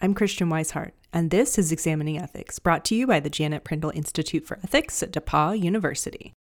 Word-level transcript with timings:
I'm 0.00 0.14
Christian 0.14 0.48
Wisehart, 0.48 0.92
and 1.12 1.32
this 1.32 1.58
is 1.58 1.72
Examining 1.72 2.18
Ethics, 2.18 2.60
brought 2.60 2.84
to 2.84 2.94
you 2.94 3.04
by 3.04 3.18
the 3.18 3.28
Janet 3.28 3.64
Prindle 3.64 3.90
Institute 3.96 4.46
for 4.46 4.60
Ethics 4.62 5.02
at 5.02 5.10
DePauw 5.10 5.60
University. 5.60 6.34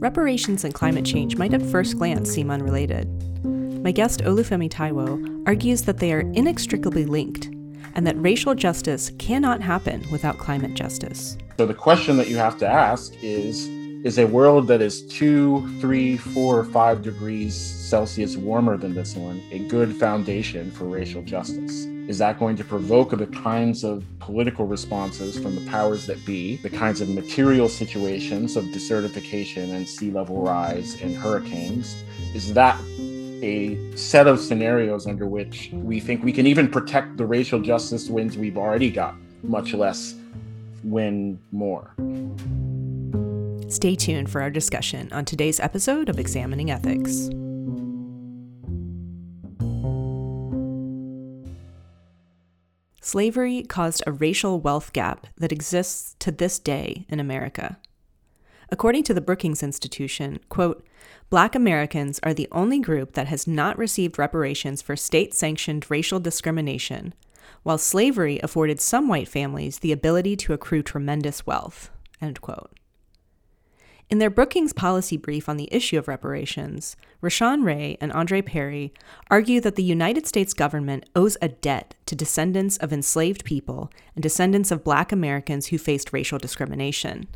Reparations 0.00 0.64
and 0.64 0.74
climate 0.74 1.04
change 1.04 1.36
might 1.36 1.54
at 1.54 1.62
first 1.62 1.96
glance 1.96 2.28
seem 2.28 2.50
unrelated. 2.50 3.06
My 3.84 3.92
guest 3.92 4.22
Olufemi 4.22 4.68
Taiwo 4.68 5.44
argues 5.46 5.82
that 5.82 5.98
they 5.98 6.12
are 6.12 6.28
inextricably 6.32 7.04
linked 7.04 7.46
and 7.94 8.04
that 8.04 8.20
racial 8.20 8.56
justice 8.56 9.12
cannot 9.20 9.60
happen 9.60 10.04
without 10.10 10.38
climate 10.38 10.74
justice. 10.74 11.38
So 11.56 11.66
the 11.66 11.74
question 11.74 12.16
that 12.16 12.26
you 12.26 12.38
have 12.38 12.58
to 12.58 12.66
ask 12.66 13.14
is 13.22 13.68
is 14.04 14.18
a 14.18 14.26
world 14.26 14.66
that 14.66 14.82
is 14.82 15.02
two, 15.06 15.68
three, 15.80 16.16
four, 16.16 16.64
five 16.64 17.02
degrees 17.02 17.54
Celsius 17.54 18.36
warmer 18.36 18.76
than 18.76 18.94
this 18.94 19.14
one 19.14 19.40
a 19.52 19.60
good 19.60 19.94
foundation 19.94 20.72
for 20.72 20.86
racial 20.86 21.22
justice? 21.22 21.84
Is 22.08 22.18
that 22.18 22.40
going 22.40 22.56
to 22.56 22.64
provoke 22.64 23.10
the 23.10 23.28
kinds 23.28 23.84
of 23.84 24.04
political 24.18 24.66
responses 24.66 25.38
from 25.38 25.54
the 25.54 25.70
powers 25.70 26.06
that 26.06 26.24
be, 26.26 26.56
the 26.56 26.70
kinds 26.70 27.00
of 27.00 27.08
material 27.10 27.68
situations 27.68 28.56
of 28.56 28.64
desertification 28.66 29.72
and 29.72 29.88
sea 29.88 30.10
level 30.10 30.42
rise 30.42 31.00
and 31.00 31.16
hurricanes? 31.16 32.02
Is 32.34 32.52
that 32.54 32.80
a 33.42 33.78
set 33.96 34.26
of 34.26 34.40
scenarios 34.40 35.06
under 35.06 35.26
which 35.26 35.70
we 35.72 36.00
think 36.00 36.24
we 36.24 36.32
can 36.32 36.48
even 36.48 36.68
protect 36.68 37.16
the 37.18 37.26
racial 37.26 37.60
justice 37.60 38.08
wins 38.08 38.36
we've 38.36 38.58
already 38.58 38.90
got, 38.90 39.14
much 39.44 39.74
less 39.74 40.16
win 40.82 41.38
more? 41.52 41.94
Stay 43.72 43.94
tuned 43.94 44.28
for 44.28 44.42
our 44.42 44.50
discussion 44.50 45.10
on 45.12 45.24
today's 45.24 45.58
episode 45.58 46.10
of 46.10 46.18
Examining 46.18 46.70
Ethics. 46.70 47.30
Slavery 53.00 53.62
caused 53.62 54.02
a 54.06 54.12
racial 54.12 54.60
wealth 54.60 54.92
gap 54.92 55.26
that 55.38 55.52
exists 55.52 56.16
to 56.18 56.30
this 56.30 56.58
day 56.58 57.06
in 57.08 57.18
America. 57.18 57.78
According 58.68 59.04
to 59.04 59.14
the 59.14 59.22
Brookings 59.22 59.62
Institution, 59.62 60.38
quote, 60.50 60.86
Black 61.30 61.54
Americans 61.54 62.20
are 62.22 62.34
the 62.34 62.48
only 62.52 62.78
group 62.78 63.14
that 63.14 63.28
has 63.28 63.46
not 63.46 63.78
received 63.78 64.18
reparations 64.18 64.82
for 64.82 64.96
state 64.96 65.32
sanctioned 65.32 65.90
racial 65.90 66.20
discrimination, 66.20 67.14
while 67.62 67.78
slavery 67.78 68.38
afforded 68.42 68.82
some 68.82 69.08
white 69.08 69.28
families 69.28 69.78
the 69.78 69.92
ability 69.92 70.36
to 70.36 70.52
accrue 70.52 70.82
tremendous 70.82 71.46
wealth. 71.46 71.90
End 72.20 72.42
quote. 72.42 72.70
In 74.10 74.18
their 74.18 74.30
Brookings 74.30 74.72
policy 74.74 75.16
brief 75.16 75.48
on 75.48 75.56
the 75.56 75.72
issue 75.72 75.98
of 75.98 76.06
reparations, 76.06 76.96
Rashawn 77.22 77.64
Ray 77.64 77.96
and 78.00 78.12
Andre 78.12 78.42
Perry 78.42 78.92
argue 79.30 79.60
that 79.60 79.76
the 79.76 79.82
United 79.82 80.26
States 80.26 80.52
government 80.52 81.08
owes 81.16 81.38
a 81.40 81.48
debt 81.48 81.94
to 82.06 82.14
descendants 82.14 82.76
of 82.76 82.92
enslaved 82.92 83.44
people 83.44 83.90
and 84.14 84.22
descendants 84.22 84.70
of 84.70 84.84
black 84.84 85.12
Americans 85.12 85.68
who 85.68 85.78
faced 85.78 86.12
racial 86.12 86.38
discrimination. 86.38 87.26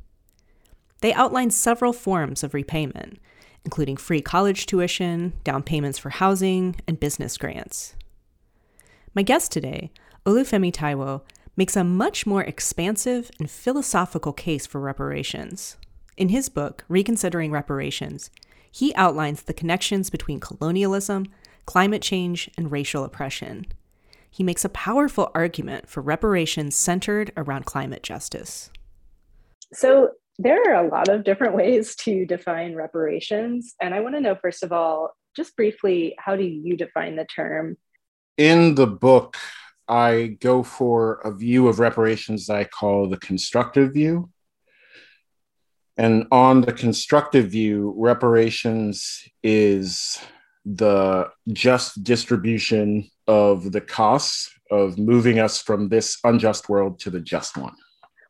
They 1.01 1.15
outline 1.15 1.51
several 1.51 1.93
forms 1.93 2.43
of 2.43 2.53
repayment, 2.53 3.19
including 3.65 3.97
free 3.97 4.21
college 4.21 4.67
tuition, 4.67 5.33
down 5.45 5.63
payments 5.63 5.99
for 5.99 6.11
housing, 6.11 6.77
and 6.87 7.01
business 7.01 7.39
grants. 7.39 7.95
My 9.15 9.23
guest 9.23 9.51
today, 9.51 9.91
Olufemi 10.27 10.73
Taiwo, 10.73 11.23
makes 11.57 11.75
a 11.75 11.85
much 11.85 12.27
more 12.27 12.43
expansive 12.43 13.31
and 13.39 13.51
philosophical 13.51 14.33
case 14.33 14.67
for 14.67 14.81
reparations. 14.81 15.79
In 16.17 16.31
his 16.31 16.49
book, 16.49 16.85
Reconsidering 16.89 17.51
Reparations, 17.51 18.31
he 18.71 18.95
outlines 18.95 19.43
the 19.43 19.53
connections 19.53 20.09
between 20.09 20.41
colonialism, 20.41 21.27
climate 21.67 22.01
change, 22.01 22.51
and 22.57 22.73
racial 22.73 23.05
oppression. 23.05 23.67
He 24.31 24.43
makes 24.43 24.65
a 24.65 24.71
powerful 24.71 25.31
argument 25.35 25.89
for 25.89 26.01
reparations 26.01 26.75
centered 26.75 27.33
around 27.37 27.67
climate 27.67 28.03
justice. 28.03 28.71
So, 29.73 30.11
there 30.39 30.63
are 30.71 30.85
a 30.85 30.89
lot 30.89 31.09
of 31.09 31.25
different 31.25 31.55
ways 31.55 31.97
to 31.97 32.27
define 32.27 32.75
reparations. 32.75 33.75
And 33.81 33.95
I 33.95 34.01
want 34.01 34.15
to 34.15 34.21
know, 34.21 34.37
first 34.37 34.63
of 34.63 34.73
all, 34.73 35.17
just 35.35 35.57
briefly, 35.57 36.15
how 36.19 36.37
do 36.37 36.45
you 36.45 36.77
define 36.77 37.17
the 37.17 37.25
term? 37.25 37.77
In 38.37 38.75
the 38.75 38.87
book, 38.87 39.37
I 39.89 40.37
go 40.41 40.63
for 40.63 41.21
a 41.25 41.35
view 41.35 41.69
of 41.69 41.79
reparations 41.79 42.47
that 42.47 42.57
I 42.57 42.65
call 42.65 43.09
the 43.09 43.17
constructive 43.19 43.95
view. 43.95 44.31
And 45.99 46.27
on 46.31 46.61
the 46.61 46.73
constructive 46.73 47.51
view, 47.51 47.95
reparations 47.97 49.27
is 49.43 50.19
the 50.65 51.31
just 51.53 52.03
distribution 52.05 53.09
of 53.27 53.73
the 53.73 53.81
costs 53.81 54.51
of 54.71 54.99
moving 54.99 55.39
us 55.39 55.63
from 55.63 55.89
this 55.89 56.19
unjust 56.25 56.69
world 56.69 56.99
to 57.01 57.11
the 57.11 57.21
just 57.21 57.57
one. 57.57 57.75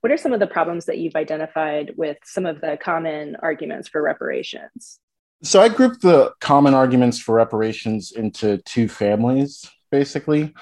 What 0.01 0.13
are 0.13 0.17
some 0.17 0.33
of 0.33 0.41
the 0.41 0.47
problems 0.47 0.85
that 0.85 0.99
you've 0.99 1.17
identified 1.17 1.95
with 1.97 2.19
some 2.25 2.47
of 2.47 2.61
the 2.61 2.79
common 2.81 3.37
arguments 3.37 3.89
for 3.89 4.03
reparations? 4.03 5.01
So 5.43 5.61
I 5.61 5.69
grouped 5.69 6.03
the 6.03 6.33
common 6.41 6.75
arguments 6.75 7.19
for 7.19 7.35
reparations 7.35 8.13
into 8.13 8.59
two 8.59 8.89
families, 8.89 9.69
basically. 9.91 10.55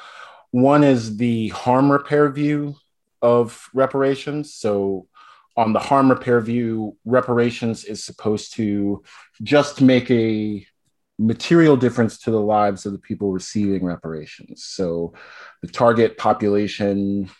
One 0.52 0.82
is 0.84 1.16
the 1.16 1.48
harm 1.48 1.90
repair 1.92 2.30
view 2.30 2.76
of 3.20 3.68
reparations. 3.74 4.54
So 4.54 5.08
on 5.56 5.72
the 5.72 5.78
harm 5.78 6.10
repair 6.10 6.40
view, 6.40 6.96
reparations 7.04 7.84
is 7.84 8.02
supposed 8.04 8.54
to 8.54 9.02
just 9.42 9.80
make 9.80 10.10
a 10.10 10.66
material 11.18 11.76
difference 11.76 12.18
to 12.18 12.30
the 12.30 12.40
lives 12.40 12.86
of 12.86 12.92
the 12.92 12.98
people 12.98 13.32
receiving 13.32 13.84
reparations. 13.84 14.64
So 14.64 15.14
the 15.62 15.68
target 15.68 16.18
population 16.18 17.30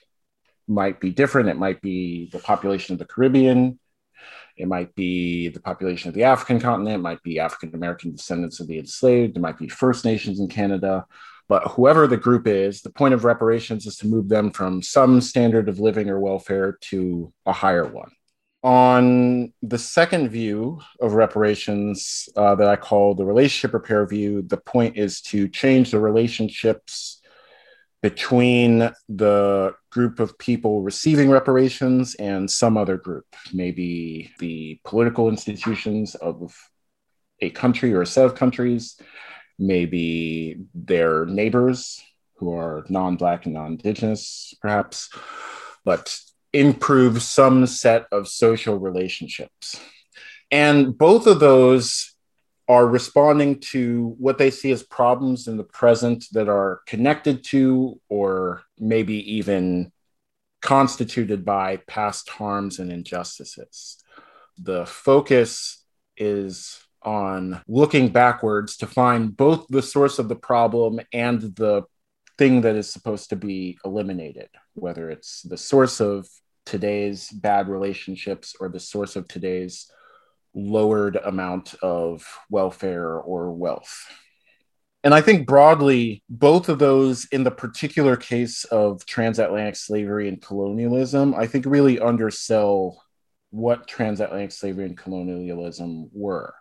might 0.68 1.00
be 1.00 1.10
different. 1.10 1.48
It 1.48 1.56
might 1.56 1.80
be 1.82 2.30
the 2.30 2.38
population 2.38 2.92
of 2.92 3.00
the 3.00 3.04
Caribbean. 3.04 3.78
It 4.56 4.68
might 4.68 4.94
be 4.94 5.48
the 5.48 5.60
population 5.60 6.08
of 6.08 6.14
the 6.14 6.22
African 6.22 6.60
continent. 6.60 6.94
It 6.94 7.02
might 7.02 7.22
be 7.24 7.40
African 7.40 7.74
American 7.74 8.12
descendants 8.12 8.60
of 8.60 8.68
the 8.68 8.78
enslaved. 8.78 9.36
It 9.36 9.40
might 9.40 9.58
be 9.58 9.68
First 9.68 10.04
Nations 10.04 10.38
in 10.38 10.48
Canada. 10.48 11.06
But 11.48 11.68
whoever 11.72 12.06
the 12.06 12.16
group 12.16 12.46
is, 12.46 12.80
the 12.80 12.90
point 12.90 13.14
of 13.14 13.24
reparations 13.24 13.86
is 13.86 13.96
to 13.98 14.06
move 14.06 14.28
them 14.28 14.50
from 14.50 14.82
some 14.82 15.20
standard 15.20 15.68
of 15.68 15.78
living 15.78 16.08
or 16.08 16.18
welfare 16.18 16.78
to 16.82 17.32
a 17.44 17.52
higher 17.52 17.86
one. 17.86 18.10
On 18.62 19.52
the 19.60 19.78
second 19.78 20.30
view 20.30 20.80
of 21.00 21.12
reparations 21.12 22.30
uh, 22.34 22.54
that 22.54 22.68
I 22.68 22.76
call 22.76 23.14
the 23.14 23.26
relationship 23.26 23.74
repair 23.74 24.06
view, 24.06 24.40
the 24.40 24.56
point 24.56 24.96
is 24.96 25.20
to 25.22 25.48
change 25.48 25.90
the 25.90 26.00
relationships 26.00 27.20
between 28.00 28.90
the 29.08 29.74
group 29.90 30.20
of 30.20 30.38
people 30.38 30.82
receiving 30.82 31.30
reparations 31.30 32.14
and 32.16 32.50
some 32.50 32.76
other 32.76 32.96
group, 32.96 33.24
maybe 33.52 34.30
the 34.38 34.78
political 34.84 35.28
institutions 35.28 36.14
of 36.14 36.54
a 37.40 37.50
country 37.50 37.92
or 37.92 38.02
a 38.02 38.06
set 38.06 38.26
of 38.26 38.34
countries, 38.34 39.00
maybe 39.58 40.58
their 40.74 41.26
neighbors 41.26 42.02
who 42.36 42.52
are 42.52 42.84
non 42.88 43.16
Black 43.16 43.46
and 43.46 43.54
non 43.54 43.72
Indigenous, 43.72 44.54
perhaps, 44.60 45.08
but 45.84 46.18
improve 46.52 47.22
some 47.22 47.66
set 47.66 48.06
of 48.12 48.28
social 48.28 48.78
relationships. 48.78 49.80
And 50.50 50.96
both 50.96 51.26
of 51.26 51.40
those 51.40 52.14
are 52.68 52.86
responding 52.86 53.60
to 53.60 54.14
what 54.18 54.38
they 54.38 54.50
see 54.50 54.70
as 54.70 54.82
problems 54.82 55.48
in 55.48 55.56
the 55.56 55.64
present 55.64 56.26
that 56.32 56.48
are 56.48 56.80
connected 56.86 57.44
to 57.44 58.00
or 58.08 58.62
maybe 58.78 59.34
even 59.34 59.92
constituted 60.62 61.44
by 61.44 61.76
past 61.88 62.30
harms 62.30 62.78
and 62.78 62.90
injustices. 62.90 64.02
The 64.56 64.86
focus 64.86 65.84
is 66.16 66.83
on 67.04 67.62
looking 67.68 68.08
backwards 68.08 68.76
to 68.78 68.86
find 68.86 69.36
both 69.36 69.66
the 69.68 69.82
source 69.82 70.18
of 70.18 70.28
the 70.28 70.36
problem 70.36 71.00
and 71.12 71.40
the 71.40 71.82
thing 72.38 72.62
that 72.62 72.76
is 72.76 72.92
supposed 72.92 73.30
to 73.30 73.36
be 73.36 73.78
eliminated, 73.84 74.48
whether 74.74 75.10
it's 75.10 75.42
the 75.42 75.56
source 75.56 76.00
of 76.00 76.28
today's 76.66 77.30
bad 77.30 77.68
relationships 77.68 78.56
or 78.58 78.68
the 78.68 78.80
source 78.80 79.16
of 79.16 79.28
today's 79.28 79.90
lowered 80.54 81.16
amount 81.16 81.74
of 81.82 82.26
welfare 82.50 83.12
or 83.14 83.52
wealth. 83.52 84.06
And 85.02 85.12
I 85.12 85.20
think 85.20 85.46
broadly, 85.46 86.22
both 86.30 86.70
of 86.70 86.78
those, 86.78 87.26
in 87.26 87.44
the 87.44 87.50
particular 87.50 88.16
case 88.16 88.64
of 88.64 89.04
transatlantic 89.04 89.76
slavery 89.76 90.28
and 90.28 90.40
colonialism, 90.40 91.34
I 91.34 91.46
think 91.46 91.66
really 91.66 92.00
undersell 92.00 93.02
what 93.50 93.86
transatlantic 93.86 94.52
slavery 94.52 94.86
and 94.86 94.96
colonialism 94.96 96.08
were. 96.12 96.54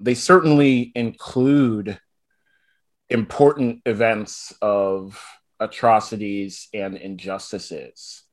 They 0.00 0.14
certainly 0.14 0.92
include 0.94 1.98
important 3.08 3.82
events 3.86 4.52
of 4.60 5.22
atrocities 5.60 6.68
and 6.74 6.96
injustices, 6.96 8.24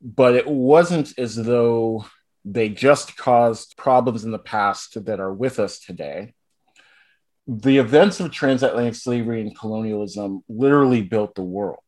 but 0.00 0.34
it 0.34 0.46
wasn't 0.46 1.18
as 1.18 1.36
though 1.36 2.06
they 2.44 2.68
just 2.68 3.16
caused 3.16 3.76
problems 3.76 4.24
in 4.24 4.30
the 4.30 4.38
past 4.38 5.04
that 5.04 5.20
are 5.20 5.34
with 5.34 5.58
us 5.58 5.80
today. 5.80 6.32
the 7.46 7.78
events 7.78 8.18
of 8.20 8.30
transatlantic 8.32 8.94
slavery 8.94 9.40
and 9.40 9.56
colonialism 9.56 10.42
literally 10.48 11.02
built 11.02 11.34
the 11.34 11.42
world. 11.42 11.78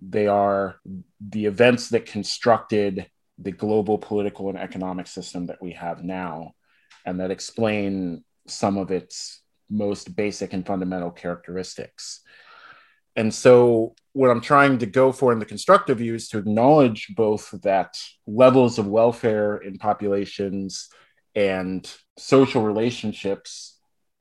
They 0.00 0.26
are 0.26 0.76
the 1.20 1.46
events 1.46 1.90
that 1.90 2.06
constructed 2.06 3.06
the 3.38 3.52
global 3.52 3.98
political 3.98 4.48
and 4.50 4.58
economic 4.58 5.06
system 5.06 5.46
that 5.46 5.62
we 5.62 5.72
have 5.72 6.04
now, 6.04 6.52
and 7.04 7.20
that 7.20 7.30
explain 7.30 8.24
some 8.46 8.76
of 8.76 8.90
its 8.90 9.42
most 9.70 10.14
basic 10.14 10.52
and 10.52 10.66
fundamental 10.66 11.10
characteristics. 11.10 12.20
And 13.16 13.32
so, 13.32 13.94
what 14.14 14.30
I'm 14.30 14.40
trying 14.40 14.78
to 14.78 14.86
go 14.86 15.12
for 15.12 15.32
in 15.32 15.38
the 15.38 15.44
constructive 15.44 15.98
view 15.98 16.14
is 16.14 16.28
to 16.28 16.38
acknowledge 16.38 17.14
both 17.14 17.50
that 17.62 17.98
levels 18.26 18.78
of 18.78 18.86
welfare 18.86 19.56
in 19.56 19.78
populations 19.78 20.88
and 21.34 21.90
social 22.18 22.62
relationships 22.62 23.78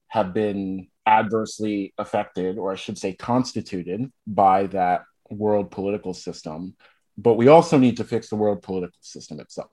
have 0.07 0.33
been 0.33 0.87
adversely 1.05 1.93
affected, 1.97 2.57
or 2.57 2.71
I 2.71 2.75
should 2.75 2.97
say, 2.97 3.13
constituted 3.13 4.11
by 4.27 4.67
that 4.67 5.03
world 5.29 5.71
political 5.71 6.13
system. 6.13 6.75
But 7.17 7.35
we 7.35 7.47
also 7.47 7.77
need 7.77 7.97
to 7.97 8.03
fix 8.03 8.29
the 8.29 8.35
world 8.35 8.61
political 8.61 8.99
system 9.01 9.39
itself. 9.39 9.69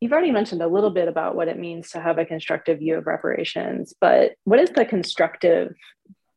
You've 0.00 0.12
already 0.12 0.30
mentioned 0.30 0.62
a 0.62 0.68
little 0.68 0.90
bit 0.90 1.08
about 1.08 1.34
what 1.34 1.48
it 1.48 1.58
means 1.58 1.90
to 1.90 2.00
have 2.00 2.18
a 2.18 2.24
constructive 2.24 2.78
view 2.78 2.96
of 2.96 3.06
reparations, 3.06 3.94
but 4.00 4.32
what 4.44 4.58
does 4.58 4.70
the 4.70 4.84
constructive 4.84 5.74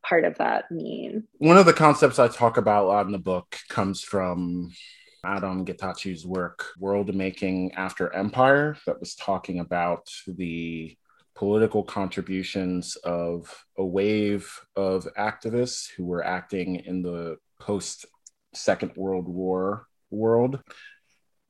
part 0.03 0.25
of 0.25 0.37
that 0.39 0.71
mean? 0.71 1.27
One 1.37 1.57
of 1.57 1.67
the 1.67 1.73
concepts 1.73 2.17
I 2.17 2.27
talk 2.27 2.57
about 2.57 2.85
a 2.85 2.87
lot 2.87 3.05
in 3.05 3.11
the 3.11 3.19
book 3.19 3.57
comes 3.69 4.01
from 4.01 4.71
Adom 5.23 5.65
Getachew's 5.65 6.25
work, 6.25 6.65
World 6.79 7.13
Making 7.13 7.73
After 7.75 8.11
Empire, 8.13 8.77
that 8.87 8.99
was 8.99 9.13
talking 9.13 9.59
about 9.59 10.07
the 10.25 10.97
political 11.35 11.83
contributions 11.83 12.95
of 12.97 13.63
a 13.77 13.85
wave 13.85 14.59
of 14.75 15.07
activists 15.17 15.89
who 15.95 16.05
were 16.05 16.25
acting 16.25 16.77
in 16.77 17.03
the 17.03 17.37
post 17.59 18.05
Second 18.53 18.93
World 18.95 19.27
War 19.27 19.87
world. 20.09 20.61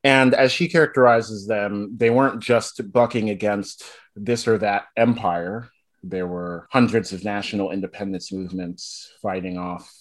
And 0.03 0.33
as 0.33 0.51
she 0.51 0.68
characterizes 0.68 1.48
them, 1.48 1.94
they 1.95 2.09
weren't 2.09 2.42
just 2.42 2.92
bucking 2.92 3.30
against 3.30 3.83
this 4.15 4.48
or 4.48 4.57
that 4.57 4.86
empire. 4.98 5.69
There 6.03 6.27
were 6.27 6.68
hundreds 6.71 7.13
of 7.13 7.24
national 7.24 7.71
independence 7.71 8.31
movements 8.31 9.12
fighting 9.21 9.57
off 9.57 9.92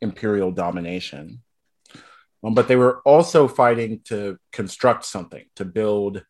imperial 0.00 0.50
domination. 0.50 1.42
Um, 2.42 2.54
but 2.54 2.68
they 2.68 2.76
were 2.76 3.00
also 3.04 3.48
fighting 3.48 4.00
to 4.04 4.38
construct 4.52 5.04
something, 5.04 5.44
to 5.56 5.64
build 5.64 6.22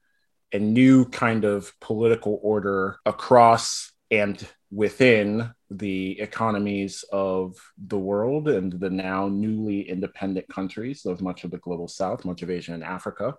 a 0.52 0.58
new 0.58 1.04
kind 1.06 1.44
of 1.44 1.72
political 1.80 2.38
order 2.42 2.98
across 3.04 3.92
and 4.10 4.44
within 4.74 5.50
the 5.70 6.20
economies 6.20 7.04
of 7.12 7.56
the 7.86 7.98
world 7.98 8.48
and 8.48 8.72
the 8.72 8.90
now 8.90 9.28
newly 9.28 9.88
independent 9.88 10.48
countries 10.48 11.06
of 11.06 11.22
much 11.22 11.44
of 11.44 11.50
the 11.50 11.58
global 11.58 11.86
south, 11.86 12.24
much 12.24 12.42
of 12.42 12.50
Asia 12.50 12.72
and 12.72 12.82
Africa. 12.82 13.34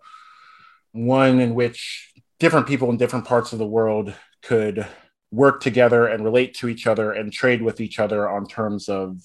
One 0.93 1.41
in 1.41 1.53
which 1.53 2.13
different 2.39 2.67
people 2.67 2.89
in 2.89 2.97
different 2.97 3.25
parts 3.25 3.51
of 3.51 3.59
the 3.59 3.65
world 3.65 4.13
could 4.43 4.87
work 5.31 5.59
together 5.59 6.07
and 6.07 6.23
relate 6.23 6.55
to 6.55 6.69
each 6.69 6.87
other 6.87 7.11
and 7.11 7.33
trade 7.33 7.61
with 7.61 7.81
each 7.81 7.99
other 7.99 8.29
on 8.29 8.47
terms 8.47 8.87
of 8.87 9.17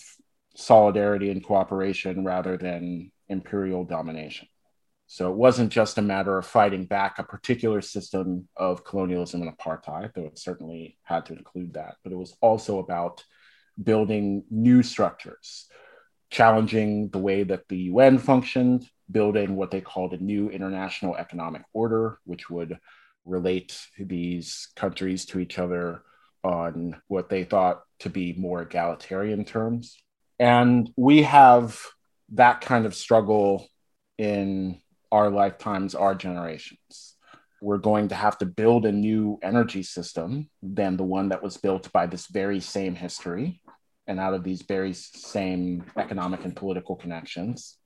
solidarity 0.56 1.30
and 1.30 1.44
cooperation 1.44 2.24
rather 2.24 2.56
than 2.56 3.12
imperial 3.28 3.84
domination. 3.84 4.48
So 5.12 5.28
it 5.28 5.36
wasn't 5.36 5.72
just 5.72 5.98
a 5.98 6.02
matter 6.02 6.38
of 6.38 6.46
fighting 6.46 6.84
back 6.84 7.18
a 7.18 7.24
particular 7.24 7.80
system 7.80 8.46
of 8.56 8.84
colonialism 8.84 9.42
and 9.42 9.50
apartheid, 9.50 10.14
though 10.14 10.26
it 10.26 10.38
certainly 10.38 10.98
had 11.02 11.26
to 11.26 11.32
include 11.32 11.74
that, 11.74 11.96
but 12.04 12.12
it 12.12 12.16
was 12.16 12.36
also 12.40 12.78
about 12.78 13.24
building 13.82 14.44
new 14.52 14.84
structures, 14.84 15.66
challenging 16.30 17.08
the 17.08 17.18
way 17.18 17.42
that 17.42 17.66
the 17.66 17.76
UN 17.90 18.18
functioned, 18.18 18.88
building 19.10 19.56
what 19.56 19.72
they 19.72 19.80
called 19.80 20.14
a 20.14 20.22
new 20.22 20.48
international 20.48 21.16
economic 21.16 21.62
order, 21.72 22.20
which 22.22 22.48
would 22.48 22.78
relate 23.24 23.80
these 23.98 24.68
countries 24.76 25.24
to 25.24 25.40
each 25.40 25.58
other 25.58 26.02
on 26.44 27.02
what 27.08 27.28
they 27.28 27.42
thought 27.42 27.82
to 27.98 28.10
be 28.10 28.32
more 28.34 28.62
egalitarian 28.62 29.44
terms. 29.44 29.96
And 30.38 30.88
we 30.96 31.24
have 31.24 31.84
that 32.34 32.60
kind 32.60 32.86
of 32.86 32.94
struggle 32.94 33.66
in 34.16 34.80
our 35.12 35.30
lifetimes, 35.30 35.94
our 35.94 36.14
generations. 36.14 37.16
We're 37.60 37.78
going 37.78 38.08
to 38.08 38.14
have 38.14 38.38
to 38.38 38.46
build 38.46 38.86
a 38.86 38.92
new 38.92 39.38
energy 39.42 39.82
system 39.82 40.48
than 40.62 40.96
the 40.96 41.04
one 41.04 41.28
that 41.28 41.42
was 41.42 41.56
built 41.56 41.92
by 41.92 42.06
this 42.06 42.26
very 42.26 42.60
same 42.60 42.94
history 42.94 43.60
and 44.06 44.18
out 44.18 44.34
of 44.34 44.44
these 44.44 44.62
very 44.62 44.94
same 44.94 45.84
economic 45.96 46.44
and 46.44 46.56
political 46.56 46.96
connections. 46.96 47.76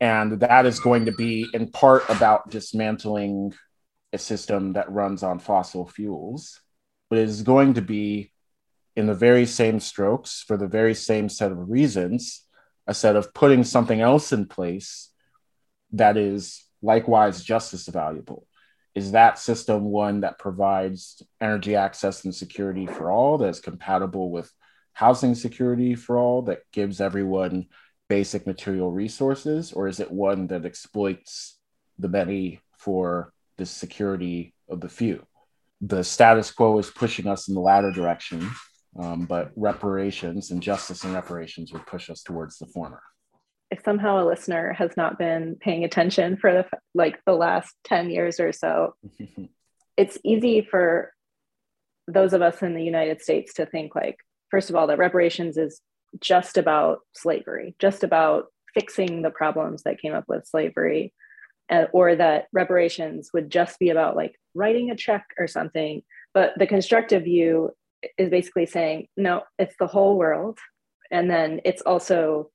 And 0.00 0.40
that 0.40 0.64
is 0.64 0.78
going 0.78 1.06
to 1.06 1.12
be 1.12 1.48
in 1.52 1.70
part 1.70 2.08
about 2.08 2.50
dismantling 2.50 3.52
a 4.12 4.18
system 4.18 4.74
that 4.74 4.90
runs 4.90 5.22
on 5.22 5.40
fossil 5.40 5.86
fuels, 5.88 6.60
but 7.10 7.18
it 7.18 7.28
is 7.28 7.42
going 7.42 7.74
to 7.74 7.82
be 7.82 8.32
in 8.94 9.06
the 9.06 9.14
very 9.14 9.44
same 9.44 9.80
strokes 9.80 10.44
for 10.46 10.56
the 10.56 10.68
very 10.68 10.94
same 10.94 11.28
set 11.28 11.50
of 11.50 11.68
reasons, 11.68 12.44
a 12.86 12.94
set 12.94 13.16
of 13.16 13.34
putting 13.34 13.64
something 13.64 14.00
else 14.00 14.32
in 14.32 14.46
place 14.46 15.10
that 15.92 16.16
is 16.16 16.64
likewise 16.82 17.42
just 17.42 17.74
as 17.74 17.86
valuable? 17.86 18.46
Is 18.94 19.12
that 19.12 19.38
system 19.38 19.84
one 19.84 20.20
that 20.22 20.38
provides 20.38 21.22
energy 21.40 21.76
access 21.76 22.24
and 22.24 22.34
security 22.34 22.86
for 22.86 23.10
all, 23.10 23.38
that's 23.38 23.60
compatible 23.60 24.30
with 24.30 24.50
housing 24.92 25.34
security 25.34 25.94
for 25.94 26.18
all, 26.18 26.42
that 26.42 26.62
gives 26.72 27.00
everyone 27.00 27.66
basic 28.08 28.46
material 28.46 28.90
resources? 28.90 29.72
Or 29.72 29.86
is 29.86 30.00
it 30.00 30.10
one 30.10 30.48
that 30.48 30.64
exploits 30.64 31.58
the 31.98 32.08
many 32.08 32.60
for 32.76 33.32
the 33.56 33.66
security 33.66 34.54
of 34.68 34.80
the 34.80 34.88
few? 34.88 35.24
The 35.80 36.02
status 36.02 36.50
quo 36.50 36.76
is 36.78 36.90
pushing 36.90 37.28
us 37.28 37.46
in 37.46 37.54
the 37.54 37.60
latter 37.60 37.92
direction, 37.92 38.50
um, 38.98 39.26
but 39.26 39.52
reparations 39.54 40.50
and 40.50 40.60
justice 40.60 41.04
and 41.04 41.14
reparations 41.14 41.72
would 41.72 41.86
push 41.86 42.10
us 42.10 42.22
towards 42.22 42.58
the 42.58 42.66
former 42.66 43.02
somehow 43.84 44.22
a 44.22 44.26
listener 44.26 44.72
has 44.72 44.96
not 44.96 45.18
been 45.18 45.56
paying 45.60 45.84
attention 45.84 46.36
for 46.36 46.52
the 46.52 46.66
like 46.94 47.18
the 47.26 47.34
last 47.34 47.74
10 47.84 48.10
years 48.10 48.40
or 48.40 48.52
so. 48.52 48.94
It's 49.96 50.16
easy 50.22 50.60
for 50.60 51.12
those 52.06 52.32
of 52.32 52.40
us 52.40 52.62
in 52.62 52.74
the 52.74 52.84
united 52.84 53.20
states 53.20 53.54
to 53.54 53.66
think 53.66 53.96
like 53.96 54.16
first 54.48 54.70
of 54.70 54.76
all 54.76 54.86
that 54.86 54.96
reparations 54.96 55.56
is 55.56 55.80
just 56.20 56.56
about 56.56 57.00
slavery 57.14 57.74
just 57.80 58.04
about 58.04 58.44
fixing 58.74 59.22
the 59.22 59.30
problems 59.30 59.82
that 59.82 60.00
came 60.00 60.14
up 60.14 60.22
with 60.28 60.46
slavery 60.46 61.12
uh, 61.70 61.84
or 61.92 62.16
that 62.16 62.46
reparations 62.52 63.30
would 63.32 63.50
just 63.50 63.78
be 63.78 63.90
about 63.90 64.16
like 64.16 64.38
writing 64.54 64.90
a 64.90 64.96
check 64.96 65.26
or 65.38 65.46
something. 65.46 66.02
But 66.34 66.52
the 66.56 66.66
constructive 66.66 67.24
view 67.24 67.70
is 68.16 68.30
basically 68.30 68.66
saying 68.66 69.08
no 69.16 69.42
it's 69.58 69.74
the 69.78 69.86
whole 69.86 70.16
world. 70.16 70.58
And 71.10 71.30
then 71.30 71.60
it's 71.64 71.82
also 71.82 72.50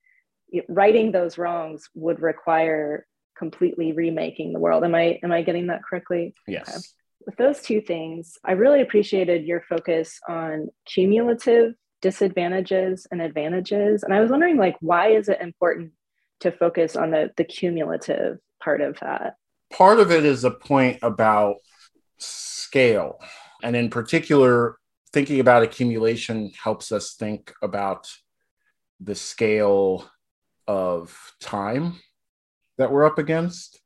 righting 0.68 1.12
those 1.12 1.38
wrongs 1.38 1.88
would 1.94 2.20
require 2.20 3.06
completely 3.36 3.92
remaking 3.92 4.52
the 4.52 4.60
world. 4.60 4.84
Am 4.84 4.94
I 4.94 5.18
am 5.22 5.32
I 5.32 5.42
getting 5.42 5.66
that 5.68 5.82
correctly? 5.88 6.34
Yes. 6.46 6.68
Okay. 6.68 6.78
With 7.26 7.36
those 7.36 7.62
two 7.62 7.80
things, 7.80 8.36
I 8.44 8.52
really 8.52 8.82
appreciated 8.82 9.44
your 9.44 9.62
focus 9.62 10.20
on 10.28 10.68
cumulative 10.84 11.74
disadvantages 12.02 13.06
and 13.10 13.22
advantages. 13.22 14.02
And 14.02 14.12
I 14.12 14.20
was 14.20 14.30
wondering 14.30 14.56
like 14.56 14.76
why 14.80 15.08
is 15.08 15.28
it 15.28 15.40
important 15.40 15.92
to 16.40 16.52
focus 16.52 16.96
on 16.96 17.10
the 17.10 17.30
the 17.36 17.44
cumulative 17.44 18.38
part 18.62 18.80
of 18.80 18.98
that? 19.00 19.36
Part 19.72 20.00
of 20.00 20.10
it 20.10 20.24
is 20.24 20.44
a 20.44 20.50
point 20.50 20.98
about 21.02 21.56
scale. 22.18 23.18
And 23.62 23.74
in 23.74 23.88
particular, 23.88 24.76
thinking 25.12 25.40
about 25.40 25.62
accumulation 25.62 26.52
helps 26.62 26.92
us 26.92 27.14
think 27.14 27.52
about 27.62 28.12
the 29.00 29.14
scale 29.14 30.10
of 30.66 31.34
time 31.40 32.00
that 32.78 32.90
we're 32.90 33.06
up 33.06 33.18
against, 33.18 33.80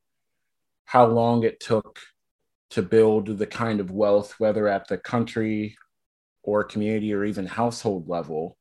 how 0.84 1.06
long 1.06 1.42
it 1.42 1.60
took 1.60 1.98
to 2.70 2.82
build 2.82 3.38
the 3.38 3.46
kind 3.46 3.80
of 3.80 3.90
wealth, 3.90 4.34
whether 4.38 4.68
at 4.68 4.88
the 4.88 4.98
country 4.98 5.76
or 6.42 6.64
community 6.64 7.12
or 7.12 7.24
even 7.24 7.46
household 7.46 8.08
level, 8.08 8.56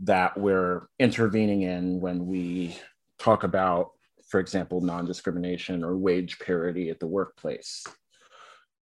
that 0.00 0.38
we're 0.38 0.88
intervening 0.98 1.62
in 1.62 2.00
when 2.00 2.26
we 2.26 2.76
talk 3.18 3.44
about, 3.44 3.90
for 4.28 4.40
example, 4.40 4.80
non 4.80 5.04
discrimination 5.04 5.82
or 5.82 5.96
wage 5.96 6.38
parity 6.38 6.90
at 6.90 7.00
the 7.00 7.06
workplace. 7.06 7.84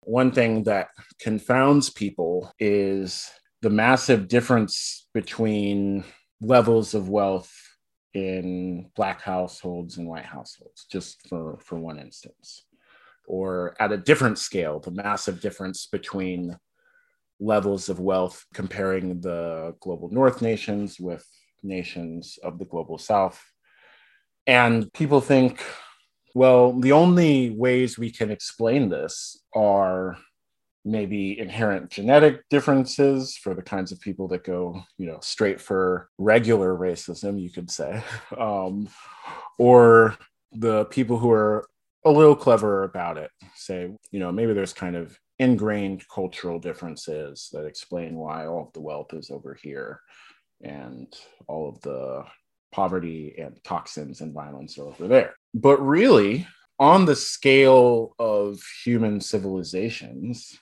One 0.01 0.32
thing 0.32 0.63
that 0.63 0.89
confounds 1.20 1.89
people 1.89 2.51
is 2.60 3.32
the 3.62 3.70
massive 3.70 4.27
difference 4.27 5.08
between 5.13 6.03
levels 6.41 6.94
of 6.94 7.10
wealth 7.10 7.51
in 8.15 8.89
black 8.95 9.22
households 9.22 9.98
and 9.98 10.07
white 10.07 10.25
households, 10.25 10.86
just 10.89 11.27
for, 11.27 11.60
for 11.60 11.77
one 11.77 12.00
instance. 12.00 12.65
Or 13.27 13.75
at 13.79 13.91
a 13.91 13.98
different 13.98 14.39
scale, 14.39 14.79
the 14.79 14.91
massive 14.91 15.41
difference 15.41 15.88
between 15.88 16.57
levels 17.41 17.89
of 17.89 18.00
wealth, 18.00 18.45
comparing 18.53 19.19
the 19.19 19.75
global 19.81 20.10
north 20.10 20.41
nations 20.41 20.98
with 20.98 21.27
nations 21.62 22.39
of 22.41 22.57
the 22.57 22.65
global 22.65 22.98
south. 22.98 23.43
And 24.48 24.91
people 24.93 25.19
think, 25.19 25.62
well, 26.34 26.72
the 26.79 26.93
only 26.93 27.50
ways 27.50 27.98
we 27.98 28.12
can 28.12 28.31
explain 28.31 28.88
this 28.88 29.43
are 29.53 30.17
maybe 30.85 31.37
inherent 31.39 31.89
genetic 31.89 32.47
differences 32.49 33.35
for 33.35 33.55
the 33.55 33.61
kinds 33.61 33.91
of 33.91 33.99
people 33.99 34.27
that 34.27 34.43
go, 34.43 34.81
you 34.97 35.07
know, 35.07 35.17
straight 35.21 35.59
for 35.59 36.09
regular 36.19 36.75
racism, 36.75 37.41
you 37.41 37.49
could 37.49 37.71
say, 37.71 38.01
um, 38.37 38.87
or 39.57 40.15
the 40.51 40.85
people 40.85 41.17
who 41.17 41.31
are 41.31 41.67
a 42.05 42.11
little 42.11 42.35
cleverer 42.35 42.83
about 42.83 43.17
it 43.17 43.31
say, 43.55 43.89
you 44.11 44.19
know, 44.19 44.31
maybe 44.31 44.53
there's 44.53 44.73
kind 44.73 44.95
of 44.95 45.17
ingrained 45.39 46.07
cultural 46.07 46.59
differences 46.59 47.49
that 47.51 47.65
explain 47.65 48.15
why 48.15 48.45
all 48.45 48.67
of 48.67 48.73
the 48.73 48.79
wealth 48.79 49.13
is 49.13 49.31
over 49.31 49.57
here 49.61 49.99
and 50.63 51.13
all 51.47 51.67
of 51.67 51.81
the 51.81 52.23
poverty 52.71 53.35
and 53.37 53.59
toxins 53.63 54.21
and 54.21 54.33
violence 54.33 54.77
are 54.77 54.85
over 54.85 55.07
there. 55.07 55.33
But 55.53 55.83
really, 55.85 56.47
on 56.79 57.05
the 57.05 57.15
scale 57.15 58.13
of 58.19 58.61
human 58.83 59.19
civilizations, 59.19 60.57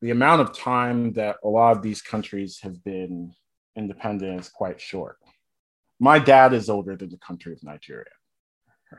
the 0.00 0.10
amount 0.10 0.40
of 0.40 0.56
time 0.56 1.12
that 1.14 1.36
a 1.44 1.48
lot 1.48 1.76
of 1.76 1.82
these 1.82 2.02
countries 2.02 2.60
have 2.62 2.82
been 2.84 3.32
independent 3.76 4.40
is 4.40 4.48
quite 4.48 4.80
short. 4.80 5.16
My 5.98 6.18
dad 6.18 6.52
is 6.52 6.68
older 6.68 6.96
than 6.96 7.10
the 7.10 7.18
country 7.18 7.52
of 7.52 7.62
Nigeria. 7.62 8.06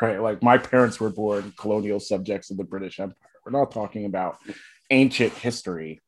Right? 0.00 0.20
Like 0.20 0.42
my 0.42 0.58
parents 0.58 0.98
were 1.00 1.10
born 1.10 1.52
colonial 1.56 2.00
subjects 2.00 2.50
of 2.50 2.56
the 2.56 2.64
British 2.64 2.98
Empire. 2.98 3.16
We're 3.44 3.58
not 3.58 3.70
talking 3.70 4.04
about 4.04 4.38
ancient 4.90 5.32
history 5.32 6.00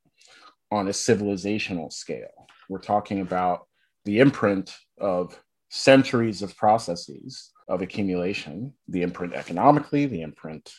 on 0.71 0.89
a 0.89 0.91
civilizational 0.91 1.93
scale. 1.93 2.47
We're 2.69 2.79
talking 2.79 3.21
about 3.21 3.67
the 4.05 4.21
imprint 4.21 4.75
of 4.99 5.39
centuries 5.71 6.43
of 6.43 6.57
processes 6.57 7.53
of 7.69 7.83
accumulation, 7.83 8.75
the 8.89 9.03
imprint 9.03 9.35
economically, 9.35 10.07
the 10.07 10.23
imprint 10.23 10.73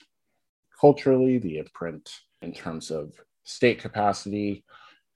culturally, 0.80 1.38
the 1.38 1.58
imprint 1.58 2.10
in 2.42 2.54
terms 2.54 2.92
of 2.92 3.14
state 3.46 3.80
capacity, 3.80 4.66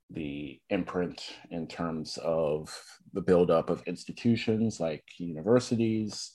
the 0.09 0.59
imprint 0.69 1.21
in 1.51 1.67
terms 1.67 2.17
of 2.23 2.73
the 3.13 3.21
buildup 3.21 3.69
of 3.69 3.83
institutions 3.85 4.79
like 4.79 5.03
universities, 5.17 6.31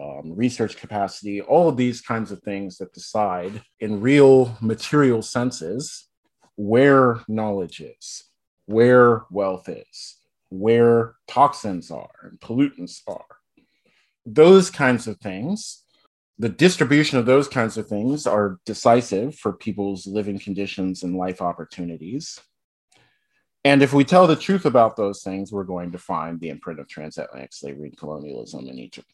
um, 0.00 0.34
research 0.36 0.76
capacity, 0.76 1.40
all 1.40 1.68
of 1.68 1.76
these 1.76 2.00
kinds 2.00 2.30
of 2.30 2.42
things 2.42 2.78
that 2.78 2.92
decide 2.92 3.62
in 3.80 4.00
real 4.00 4.56
material 4.60 5.22
senses 5.22 6.06
where 6.56 7.20
knowledge 7.26 7.80
is, 7.80 8.24
where 8.66 9.22
wealth 9.30 9.68
is, 9.68 10.16
where 10.50 11.14
toxins 11.26 11.90
are 11.90 12.10
and 12.22 12.38
pollutants 12.40 13.00
are. 13.08 13.24
Those 14.26 14.70
kinds 14.70 15.06
of 15.06 15.18
things, 15.18 15.79
the 16.40 16.48
distribution 16.48 17.18
of 17.18 17.26
those 17.26 17.48
kinds 17.48 17.76
of 17.76 17.86
things 17.86 18.26
are 18.26 18.58
decisive 18.64 19.34
for 19.34 19.52
people's 19.52 20.06
living 20.06 20.38
conditions 20.38 21.02
and 21.02 21.14
life 21.14 21.42
opportunities. 21.42 22.40
And 23.62 23.82
if 23.82 23.92
we 23.92 24.04
tell 24.04 24.26
the 24.26 24.36
truth 24.36 24.64
about 24.64 24.96
those 24.96 25.22
things, 25.22 25.52
we're 25.52 25.64
going 25.64 25.92
to 25.92 25.98
find 25.98 26.40
the 26.40 26.48
imprint 26.48 26.80
of 26.80 26.88
transatlantic 26.88 27.52
slavery 27.52 27.88
and 27.88 27.96
colonialism 27.98 28.66
in 28.68 28.78
Egypt. 28.78 29.12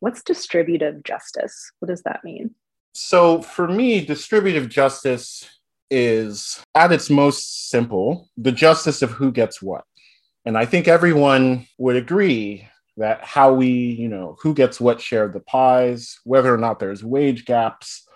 What's 0.00 0.24
distributive 0.24 1.04
justice? 1.04 1.70
What 1.78 1.86
does 1.86 2.02
that 2.02 2.24
mean? 2.24 2.56
So, 2.92 3.40
for 3.40 3.68
me, 3.68 4.04
distributive 4.04 4.68
justice 4.68 5.48
is 5.92 6.60
at 6.74 6.90
its 6.90 7.08
most 7.08 7.70
simple 7.70 8.28
the 8.36 8.50
justice 8.50 9.00
of 9.00 9.12
who 9.12 9.30
gets 9.30 9.62
what. 9.62 9.84
And 10.44 10.58
I 10.58 10.66
think 10.66 10.88
everyone 10.88 11.68
would 11.78 11.94
agree 11.94 12.66
that 12.96 13.24
how 13.24 13.54
we, 13.54 13.68
you 13.68 14.08
know, 14.08 14.36
who 14.42 14.54
gets 14.54 14.80
what 14.80 15.00
share 15.00 15.24
of 15.24 15.32
the 15.32 15.40
pies, 15.40 16.18
whether 16.24 16.52
or 16.52 16.58
not 16.58 16.78
there's 16.78 17.04
wage 17.04 17.44
gaps, 17.44 18.06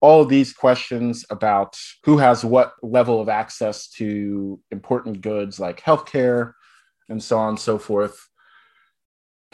all 0.00 0.24
these 0.24 0.52
questions 0.52 1.24
about 1.30 1.78
who 2.04 2.18
has 2.18 2.44
what 2.44 2.74
level 2.82 3.20
of 3.20 3.28
access 3.28 3.88
to 3.88 4.60
important 4.70 5.22
goods 5.22 5.58
like 5.58 5.80
healthcare 5.80 6.52
and 7.08 7.22
so 7.22 7.38
on 7.38 7.50
and 7.50 7.60
so 7.60 7.78
forth 7.78 8.28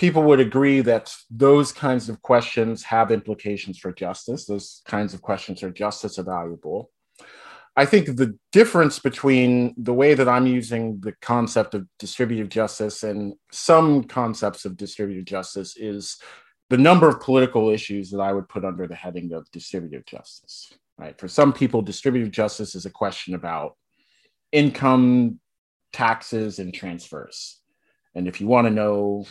people 0.00 0.23
would 0.23 0.40
agree 0.40 0.80
that 0.80 1.14
those 1.30 1.73
kinds 1.73 2.09
of 2.09 2.23
questions 2.23 2.83
have 2.83 3.11
implications 3.11 3.78
for 3.78 3.92
justice. 3.92 4.47
Those 4.47 4.80
kinds 4.87 5.12
of 5.12 5.21
questions 5.21 5.62
are 5.62 5.71
just 5.71 6.07
as 6.07 6.16
valuable. 6.16 6.90
I 7.80 7.87
think 7.87 8.14
the 8.14 8.37
difference 8.52 8.99
between 8.99 9.72
the 9.78 9.94
way 9.94 10.12
that 10.12 10.28
I'm 10.28 10.46
using 10.46 11.00
the 11.00 11.14
concept 11.22 11.75
of 11.75 11.87
distributive 11.99 12.50
justice 12.50 13.02
and 13.02 13.32
some 13.52 14.04
concepts 14.04 14.66
of 14.66 14.76
distributive 14.76 15.25
justice 15.25 15.78
is 15.78 16.18
the 16.68 16.76
number 16.76 17.08
of 17.08 17.20
political 17.20 17.70
issues 17.70 18.10
that 18.10 18.20
I 18.20 18.34
would 18.34 18.50
put 18.50 18.66
under 18.66 18.87
the 18.87 18.94
heading 18.94 19.32
of 19.32 19.50
distributive 19.50 20.04
justice. 20.04 20.75
Right? 20.99 21.18
For 21.18 21.26
some 21.26 21.54
people, 21.54 21.80
distributive 21.80 22.30
justice 22.30 22.75
is 22.75 22.84
a 22.84 22.90
question 22.90 23.34
about 23.34 23.78
income, 24.52 25.40
taxes, 25.94 26.58
and 26.58 26.75
transfers. 26.75 27.62
And 28.14 28.28
if 28.28 28.42
you 28.42 28.46
want 28.46 28.66
to 28.66 28.75
know 28.75 29.25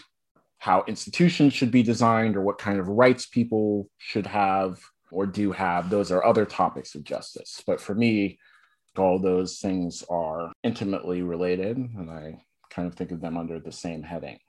how 0.57 0.85
institutions 0.87 1.53
should 1.53 1.69
be 1.69 1.83
designed 1.83 2.35
or 2.35 2.41
what 2.41 2.57
kind 2.57 2.79
of 2.79 2.87
rights 2.87 3.27
people 3.27 3.91
should 3.99 4.25
have 4.25 4.79
or 5.11 5.25
do 5.25 5.51
have. 5.51 5.89
Those 5.89 6.11
are 6.11 6.23
other 6.23 6.45
topics 6.45 6.95
of 6.95 7.03
justice. 7.03 7.61
But 7.65 7.81
for 7.81 7.95
me, 7.95 8.39
all 8.97 9.19
those 9.19 9.59
things 9.59 10.03
are 10.09 10.51
intimately 10.63 11.21
related, 11.21 11.77
and 11.77 12.09
I 12.09 12.43
kind 12.69 12.87
of 12.87 12.95
think 12.95 13.11
of 13.11 13.21
them 13.21 13.37
under 13.37 13.59
the 13.59 13.71
same 13.71 14.03
heading. 14.03 14.39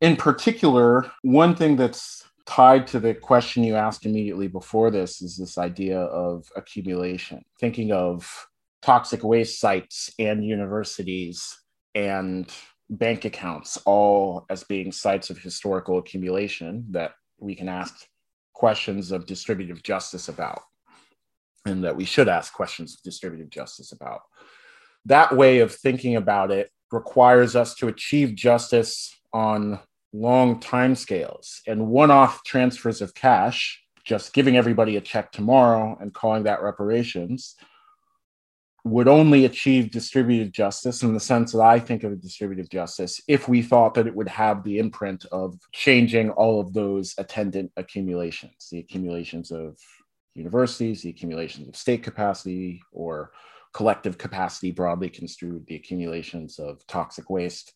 In 0.00 0.16
particular, 0.16 1.10
one 1.22 1.54
thing 1.56 1.76
that's 1.76 2.24
tied 2.46 2.86
to 2.88 3.00
the 3.00 3.14
question 3.14 3.64
you 3.64 3.74
asked 3.74 4.04
immediately 4.04 4.48
before 4.48 4.90
this 4.90 5.22
is 5.22 5.36
this 5.36 5.56
idea 5.56 5.98
of 5.98 6.46
accumulation, 6.56 7.42
thinking 7.58 7.92
of 7.92 8.46
toxic 8.82 9.24
waste 9.24 9.60
sites 9.60 10.12
and 10.18 10.44
universities 10.44 11.58
and 11.94 12.52
bank 12.90 13.24
accounts 13.24 13.78
all 13.86 14.44
as 14.50 14.62
being 14.64 14.92
sites 14.92 15.30
of 15.30 15.38
historical 15.38 15.98
accumulation 15.98 16.84
that 16.90 17.12
we 17.38 17.54
can 17.54 17.68
ask 17.68 18.06
questions 18.54 19.12
of 19.12 19.26
distributive 19.26 19.82
justice 19.82 20.28
about 20.28 20.62
and 21.66 21.84
that 21.84 21.96
we 21.96 22.04
should 22.04 22.28
ask 22.28 22.52
questions 22.52 22.94
of 22.94 23.02
distributive 23.02 23.50
justice 23.50 23.92
about. 23.92 24.22
That 25.06 25.36
way 25.36 25.58
of 25.58 25.74
thinking 25.74 26.16
about 26.16 26.50
it 26.50 26.70
requires 26.90 27.56
us 27.56 27.74
to 27.76 27.88
achieve 27.88 28.34
justice 28.34 29.14
on 29.32 29.80
long 30.12 30.60
time 30.60 30.94
scales 30.94 31.60
and 31.66 31.88
one-off 31.88 32.44
transfers 32.44 33.02
of 33.02 33.14
cash 33.14 33.80
just 34.04 34.32
giving 34.32 34.56
everybody 34.56 34.96
a 34.96 35.00
check 35.00 35.32
tomorrow 35.32 35.96
and 36.00 36.14
calling 36.14 36.44
that 36.44 36.62
reparations 36.62 37.56
would 38.84 39.08
only 39.08 39.46
achieve 39.46 39.90
distributive 39.90 40.52
justice 40.52 41.02
in 41.02 41.14
the 41.14 41.20
sense 41.20 41.52
that 41.52 41.62
I 41.62 41.80
think 41.80 42.04
of 42.04 42.12
a 42.12 42.16
distributive 42.16 42.68
justice 42.68 43.18
if 43.26 43.48
we 43.48 43.62
thought 43.62 43.94
that 43.94 44.06
it 44.06 44.14
would 44.14 44.28
have 44.28 44.62
the 44.62 44.78
imprint 44.78 45.24
of 45.32 45.58
changing 45.72 46.30
all 46.30 46.60
of 46.60 46.74
those 46.74 47.14
attendant 47.16 47.72
accumulations, 47.78 48.68
the 48.70 48.80
accumulations 48.80 49.50
of 49.50 49.78
universities, 50.34 51.00
the 51.00 51.08
accumulations 51.08 51.66
of 51.66 51.76
state 51.76 52.02
capacity 52.02 52.82
or 52.92 53.32
collective 53.72 54.18
capacity 54.18 54.70
broadly 54.70 55.08
construed, 55.08 55.66
the 55.66 55.76
accumulations 55.76 56.58
of 56.58 56.86
toxic 56.86 57.30
waste, 57.30 57.72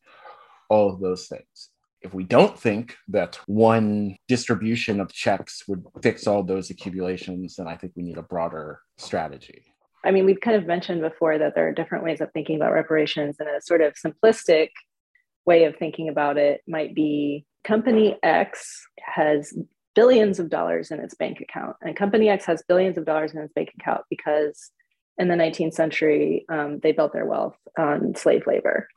all 0.69 0.93
of 0.93 1.01
those 1.01 1.27
things. 1.27 1.71
If 2.03 2.13
we 2.13 2.23
don't 2.23 2.57
think 2.57 2.97
that 3.09 3.37
one 3.47 4.17
distribution 4.29 5.01
of 5.01 5.13
checks 5.13 5.67
would 5.67 5.85
fix 6.03 6.27
all 6.27 6.43
those 6.43 6.69
accumulations, 6.71 7.57
then 7.57 7.67
I 7.67 7.77
think 7.77 7.95
we 7.97 8.03
need 8.03 8.19
a 8.19 8.23
broader 8.23 8.81
strategy. 8.99 9.68
I 10.05 10.11
mean, 10.11 10.27
we've 10.27 10.41
kind 10.41 10.57
of 10.57 10.67
mentioned 10.67 11.01
before 11.01 11.39
that 11.39 11.55
there 11.55 11.69
are 11.69 11.73
different 11.73 12.05
ways 12.05 12.21
of 12.21 12.31
thinking 12.33 12.57
about 12.57 12.73
reparations, 12.73 13.37
and 13.39 13.49
a 13.49 13.61
sort 13.61 13.81
of 13.81 13.95
simplistic 13.95 14.71
way 15.45 15.65
of 15.65 15.77
thinking 15.77 16.09
about 16.09 16.37
it 16.37 16.63
might 16.67 16.95
be 16.95 17.45
company 17.65 18.17
X 18.23 18.87
has 19.01 19.57
billions 19.95 20.39
of 20.39 20.51
dollars 20.51 20.91
in 20.91 21.01
its 21.01 21.15
bank 21.15 21.41
account, 21.41 21.77
and 21.83 21.97
company 21.97 22.29
X 22.29 22.47
has 22.47 22.63
billions 22.69 22.99
of 22.99 23.05
dollars 23.05 23.33
in 23.33 23.41
its 23.41 23.53
bank 23.53 23.71
account 23.79 24.03
because 24.09 24.71
in 25.19 25.29
the 25.29 25.35
19th 25.35 25.75
century 25.75 26.45
um, 26.49 26.79
they 26.81 26.93
built 26.93 27.13
their 27.13 27.27
wealth 27.27 27.57
on 27.77 28.15
slave 28.15 28.47
labor. 28.47 28.89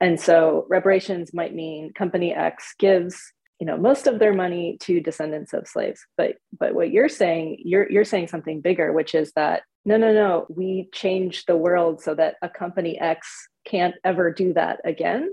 And 0.00 0.18
so 0.20 0.66
reparations 0.68 1.34
might 1.34 1.54
mean 1.54 1.92
company 1.92 2.34
X 2.34 2.74
gives 2.78 3.32
you 3.60 3.66
know 3.66 3.76
most 3.76 4.06
of 4.06 4.18
their 4.18 4.34
money 4.34 4.76
to 4.80 5.00
descendants 5.00 5.54
of 5.54 5.66
slaves 5.66 6.04
but 6.18 6.34
but 6.58 6.74
what 6.74 6.90
you're 6.90 7.08
saying 7.08 7.56
you're 7.64 7.90
you're 7.90 8.04
saying 8.04 8.28
something 8.28 8.60
bigger 8.60 8.92
which 8.92 9.14
is 9.14 9.32
that 9.32 9.62
no 9.86 9.96
no 9.96 10.12
no. 10.12 10.46
We 10.50 10.90
change 10.92 11.46
the 11.46 11.56
world 11.56 12.02
so 12.02 12.14
that 12.16 12.34
a 12.42 12.48
company 12.48 13.00
x 13.00 13.48
can't 13.64 13.94
ever 14.04 14.32
do 14.32 14.52
that 14.52 14.80
again. 14.84 15.32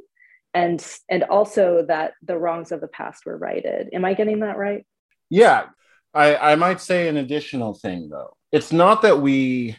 And 0.53 0.85
and 1.09 1.23
also 1.23 1.83
that 1.87 2.13
the 2.21 2.37
wrongs 2.37 2.71
of 2.71 2.79
the 2.79 2.87
past 2.87 3.25
were 3.25 3.37
righted. 3.37 3.89
Am 3.91 4.05
i 4.05 4.13
getting 4.13 4.39
that 4.41 4.57
right? 4.57 4.85
Yeah. 5.29 5.65
I 6.13 6.35
i 6.35 6.55
might 6.55 6.79
say 6.79 7.07
an 7.07 7.17
additional 7.17 7.73
thing 7.73 8.09
though. 8.09 8.37
It's 8.51 8.71
not 8.71 9.01
that 9.01 9.19
we 9.19 9.75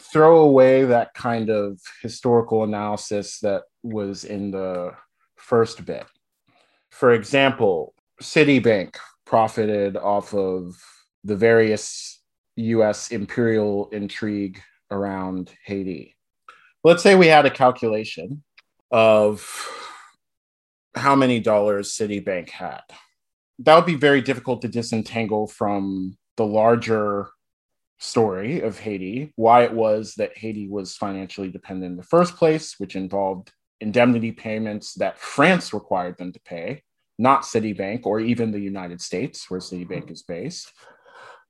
throw 0.00 0.40
away 0.40 0.84
that 0.84 1.14
kind 1.14 1.48
of 1.48 1.80
historical 2.02 2.64
analysis 2.64 3.38
that 3.40 3.62
was 3.84 4.24
in 4.24 4.50
the 4.50 4.92
first 5.36 5.84
bit. 5.84 6.04
For 6.90 7.12
example, 7.12 7.94
Citibank 8.20 8.96
profited 9.24 9.96
off 9.96 10.34
of 10.34 10.74
the 11.22 11.36
various 11.36 12.13
US 12.56 13.10
imperial 13.10 13.88
intrigue 13.90 14.60
around 14.90 15.52
Haiti. 15.64 16.16
Let's 16.82 17.02
say 17.02 17.14
we 17.14 17.26
had 17.26 17.46
a 17.46 17.50
calculation 17.50 18.42
of 18.90 19.48
how 20.94 21.16
many 21.16 21.40
dollars 21.40 21.92
Citibank 21.92 22.50
had. 22.50 22.82
That 23.60 23.74
would 23.74 23.86
be 23.86 23.96
very 23.96 24.20
difficult 24.20 24.62
to 24.62 24.68
disentangle 24.68 25.46
from 25.46 26.16
the 26.36 26.46
larger 26.46 27.28
story 27.98 28.60
of 28.60 28.78
Haiti, 28.78 29.32
why 29.36 29.64
it 29.64 29.72
was 29.72 30.14
that 30.16 30.36
Haiti 30.36 30.68
was 30.68 30.96
financially 30.96 31.50
dependent 31.50 31.92
in 31.92 31.96
the 31.96 32.02
first 32.02 32.36
place, 32.36 32.74
which 32.78 32.96
involved 32.96 33.52
indemnity 33.80 34.32
payments 34.32 34.94
that 34.94 35.18
France 35.18 35.72
required 35.72 36.16
them 36.18 36.32
to 36.32 36.40
pay, 36.40 36.82
not 37.18 37.42
Citibank 37.42 38.04
or 38.04 38.20
even 38.20 38.50
the 38.50 38.60
United 38.60 39.00
States, 39.00 39.50
where 39.50 39.60
Citibank 39.60 40.10
is 40.10 40.22
based. 40.22 40.72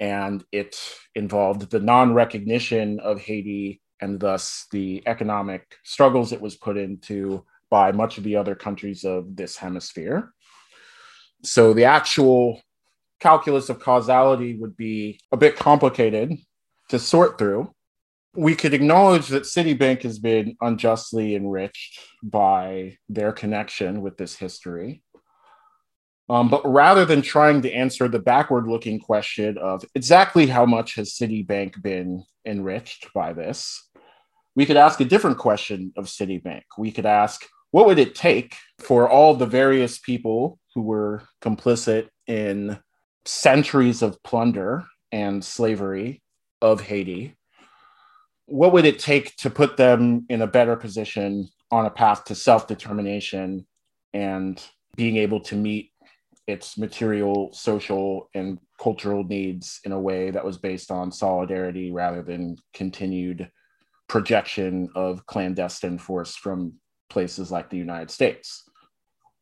And 0.00 0.44
it 0.52 0.76
involved 1.14 1.70
the 1.70 1.80
non 1.80 2.14
recognition 2.14 3.00
of 3.00 3.20
Haiti 3.20 3.80
and 4.00 4.20
thus 4.20 4.66
the 4.70 5.02
economic 5.06 5.76
struggles 5.82 6.32
it 6.32 6.40
was 6.40 6.56
put 6.56 6.76
into 6.76 7.44
by 7.70 7.92
much 7.92 8.18
of 8.18 8.24
the 8.24 8.36
other 8.36 8.54
countries 8.54 9.04
of 9.04 9.36
this 9.36 9.56
hemisphere. 9.56 10.32
So 11.42 11.72
the 11.72 11.84
actual 11.84 12.60
calculus 13.20 13.68
of 13.68 13.80
causality 13.80 14.56
would 14.56 14.76
be 14.76 15.18
a 15.32 15.36
bit 15.36 15.56
complicated 15.56 16.36
to 16.90 16.98
sort 16.98 17.38
through. 17.38 17.72
We 18.36 18.54
could 18.54 18.74
acknowledge 18.74 19.28
that 19.28 19.44
Citibank 19.44 20.02
has 20.02 20.18
been 20.18 20.56
unjustly 20.60 21.34
enriched 21.34 22.00
by 22.22 22.98
their 23.08 23.32
connection 23.32 24.02
with 24.02 24.16
this 24.16 24.36
history. 24.36 25.02
Um, 26.28 26.48
but 26.48 26.66
rather 26.66 27.04
than 27.04 27.20
trying 27.20 27.62
to 27.62 27.72
answer 27.72 28.08
the 28.08 28.18
backward 28.18 28.66
looking 28.66 28.98
question 28.98 29.58
of 29.58 29.84
exactly 29.94 30.46
how 30.46 30.64
much 30.64 30.94
has 30.94 31.12
Citibank 31.12 31.82
been 31.82 32.24
enriched 32.46 33.12
by 33.12 33.32
this, 33.32 33.88
we 34.56 34.64
could 34.64 34.76
ask 34.76 35.00
a 35.00 35.04
different 35.04 35.38
question 35.38 35.92
of 35.96 36.06
Citibank. 36.06 36.62
We 36.78 36.92
could 36.92 37.06
ask, 37.06 37.44
what 37.72 37.86
would 37.86 37.98
it 37.98 38.14
take 38.14 38.56
for 38.78 39.08
all 39.08 39.34
the 39.34 39.46
various 39.46 39.98
people 39.98 40.58
who 40.74 40.82
were 40.82 41.22
complicit 41.42 42.08
in 42.26 42.78
centuries 43.26 44.00
of 44.00 44.22
plunder 44.22 44.84
and 45.12 45.44
slavery 45.44 46.22
of 46.62 46.80
Haiti? 46.80 47.34
What 48.46 48.72
would 48.72 48.84
it 48.84 48.98
take 48.98 49.36
to 49.36 49.50
put 49.50 49.76
them 49.76 50.24
in 50.28 50.40
a 50.40 50.46
better 50.46 50.76
position 50.76 51.48
on 51.70 51.86
a 51.86 51.90
path 51.90 52.24
to 52.26 52.34
self 52.34 52.68
determination 52.68 53.66
and 54.12 54.62
being 54.96 55.16
able 55.16 55.40
to 55.40 55.56
meet 55.56 55.90
its 56.46 56.76
material, 56.76 57.50
social, 57.52 58.28
and 58.34 58.58
cultural 58.78 59.24
needs 59.24 59.80
in 59.84 59.92
a 59.92 60.00
way 60.00 60.30
that 60.30 60.44
was 60.44 60.58
based 60.58 60.90
on 60.90 61.10
solidarity 61.10 61.90
rather 61.90 62.22
than 62.22 62.56
continued 62.74 63.50
projection 64.08 64.88
of 64.94 65.24
clandestine 65.26 65.98
force 65.98 66.36
from 66.36 66.74
places 67.08 67.50
like 67.50 67.70
the 67.70 67.78
United 67.78 68.10
States. 68.10 68.64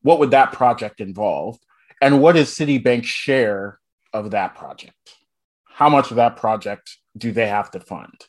What 0.03 0.19
would 0.19 0.31
that 0.31 0.53
project 0.53 1.01
involve? 1.01 1.59
And 2.01 2.21
what 2.21 2.37
is 2.37 2.51
Citibank's 2.51 3.09
share 3.09 3.79
of 4.13 4.31
that 4.33 4.55
project? 4.55 5.17
How 5.65 5.89
much 5.89 6.11
of 6.11 6.17
that 6.17 6.37
project 6.37 6.99
do 7.17 7.33
they 7.33 7.49
have 7.49 7.71
to 7.73 7.81
fund? 7.81 8.27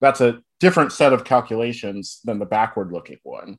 That's 0.00 0.20
a 0.20 0.40
different 0.60 0.92
set 0.92 1.12
of 1.12 1.24
calculations 1.24 2.20
than 2.24 2.38
the 2.38 2.46
backward 2.46 2.92
looking 2.92 3.18
one. 3.22 3.58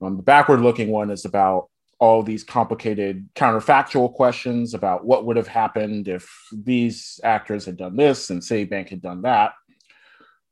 Um, 0.00 0.16
the 0.16 0.22
backward 0.22 0.60
looking 0.60 0.88
one 0.88 1.10
is 1.10 1.24
about 1.24 1.68
all 2.00 2.22
these 2.22 2.44
complicated 2.44 3.28
counterfactual 3.34 4.12
questions 4.14 4.74
about 4.74 5.04
what 5.04 5.24
would 5.26 5.36
have 5.36 5.48
happened 5.48 6.08
if 6.08 6.30
these 6.52 7.18
actors 7.24 7.64
had 7.64 7.76
done 7.76 7.96
this 7.96 8.30
and 8.30 8.40
Citibank 8.40 8.88
had 8.88 9.02
done 9.02 9.22
that. 9.22 9.52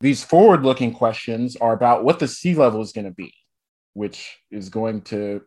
These 0.00 0.24
forward 0.24 0.62
looking 0.62 0.92
questions 0.92 1.56
are 1.56 1.72
about 1.72 2.04
what 2.04 2.18
the 2.18 2.28
sea 2.28 2.54
level 2.54 2.82
is 2.82 2.92
going 2.92 3.06
to 3.06 3.12
be, 3.12 3.32
which 3.94 4.37
is 4.50 4.68
going 4.68 5.02
to 5.02 5.42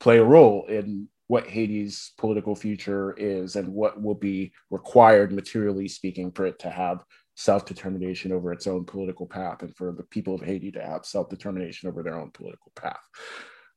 play 0.00 0.18
a 0.18 0.24
role 0.24 0.66
in 0.66 1.08
what 1.28 1.46
Haiti's 1.46 2.12
political 2.18 2.56
future 2.56 3.14
is 3.16 3.56
and 3.56 3.68
what 3.68 4.02
will 4.02 4.14
be 4.14 4.52
required, 4.70 5.32
materially 5.32 5.88
speaking, 5.88 6.32
for 6.32 6.46
it 6.46 6.58
to 6.58 6.70
have 6.70 7.04
self 7.36 7.64
determination 7.64 8.32
over 8.32 8.52
its 8.52 8.66
own 8.66 8.84
political 8.84 9.26
path 9.26 9.62
and 9.62 9.74
for 9.76 9.92
the 9.92 10.02
people 10.02 10.34
of 10.34 10.42
Haiti 10.42 10.70
to 10.72 10.82
have 10.82 11.06
self 11.06 11.28
determination 11.28 11.88
over 11.88 12.02
their 12.02 12.18
own 12.18 12.30
political 12.32 12.72
path. 12.74 13.00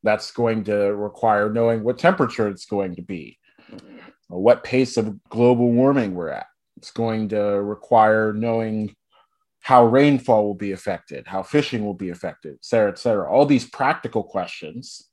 That's 0.05 0.31
going 0.31 0.63
to 0.65 0.95
require 0.95 1.51
knowing 1.51 1.83
what 1.83 1.97
temperature 1.97 2.47
it's 2.47 2.65
going 2.65 2.95
to 2.95 3.01
be, 3.01 3.37
uh, 3.73 3.77
what 4.29 4.63
pace 4.63 4.97
of 4.97 5.19
global 5.29 5.71
warming 5.71 6.13
we're 6.13 6.29
at. 6.29 6.45
It's 6.77 6.91
going 6.91 7.29
to 7.29 7.41
require 7.41 8.31
knowing 8.31 8.95
how 9.61 9.85
rainfall 9.87 10.45
will 10.45 10.53
be 10.67 10.73
affected, 10.73 11.25
how 11.25 11.41
fishing 11.41 11.83
will 11.83 11.95
be 11.95 12.11
affected, 12.11 12.53
et 12.53 12.63
cetera, 12.63 12.91
et 12.91 12.99
cetera. 12.99 13.27
All 13.27 13.47
these 13.47 13.67
practical 13.67 14.23
questions 14.23 15.09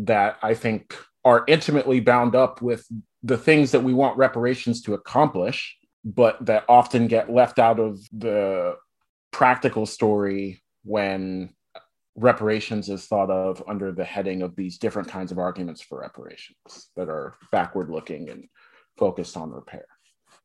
that 0.00 0.36
I 0.42 0.54
think 0.54 0.96
are 1.24 1.44
intimately 1.46 2.00
bound 2.00 2.34
up 2.34 2.60
with 2.60 2.84
the 3.22 3.38
things 3.38 3.70
that 3.70 3.84
we 3.84 3.94
want 3.94 4.18
reparations 4.18 4.82
to 4.82 4.94
accomplish, 4.94 5.76
but 6.04 6.44
that 6.44 6.64
often 6.68 7.06
get 7.06 7.30
left 7.30 7.60
out 7.60 7.78
of 7.78 8.00
the 8.10 8.74
practical 9.30 9.86
story 9.86 10.60
when 10.82 11.53
reparations 12.16 12.88
is 12.88 13.06
thought 13.06 13.30
of 13.30 13.62
under 13.68 13.92
the 13.92 14.04
heading 14.04 14.42
of 14.42 14.54
these 14.56 14.78
different 14.78 15.08
kinds 15.08 15.32
of 15.32 15.38
arguments 15.38 15.82
for 15.82 16.00
reparations 16.00 16.90
that 16.96 17.08
are 17.08 17.34
backward 17.50 17.90
looking 17.90 18.30
and 18.30 18.44
focused 18.96 19.36
on 19.36 19.50
repair. 19.50 19.86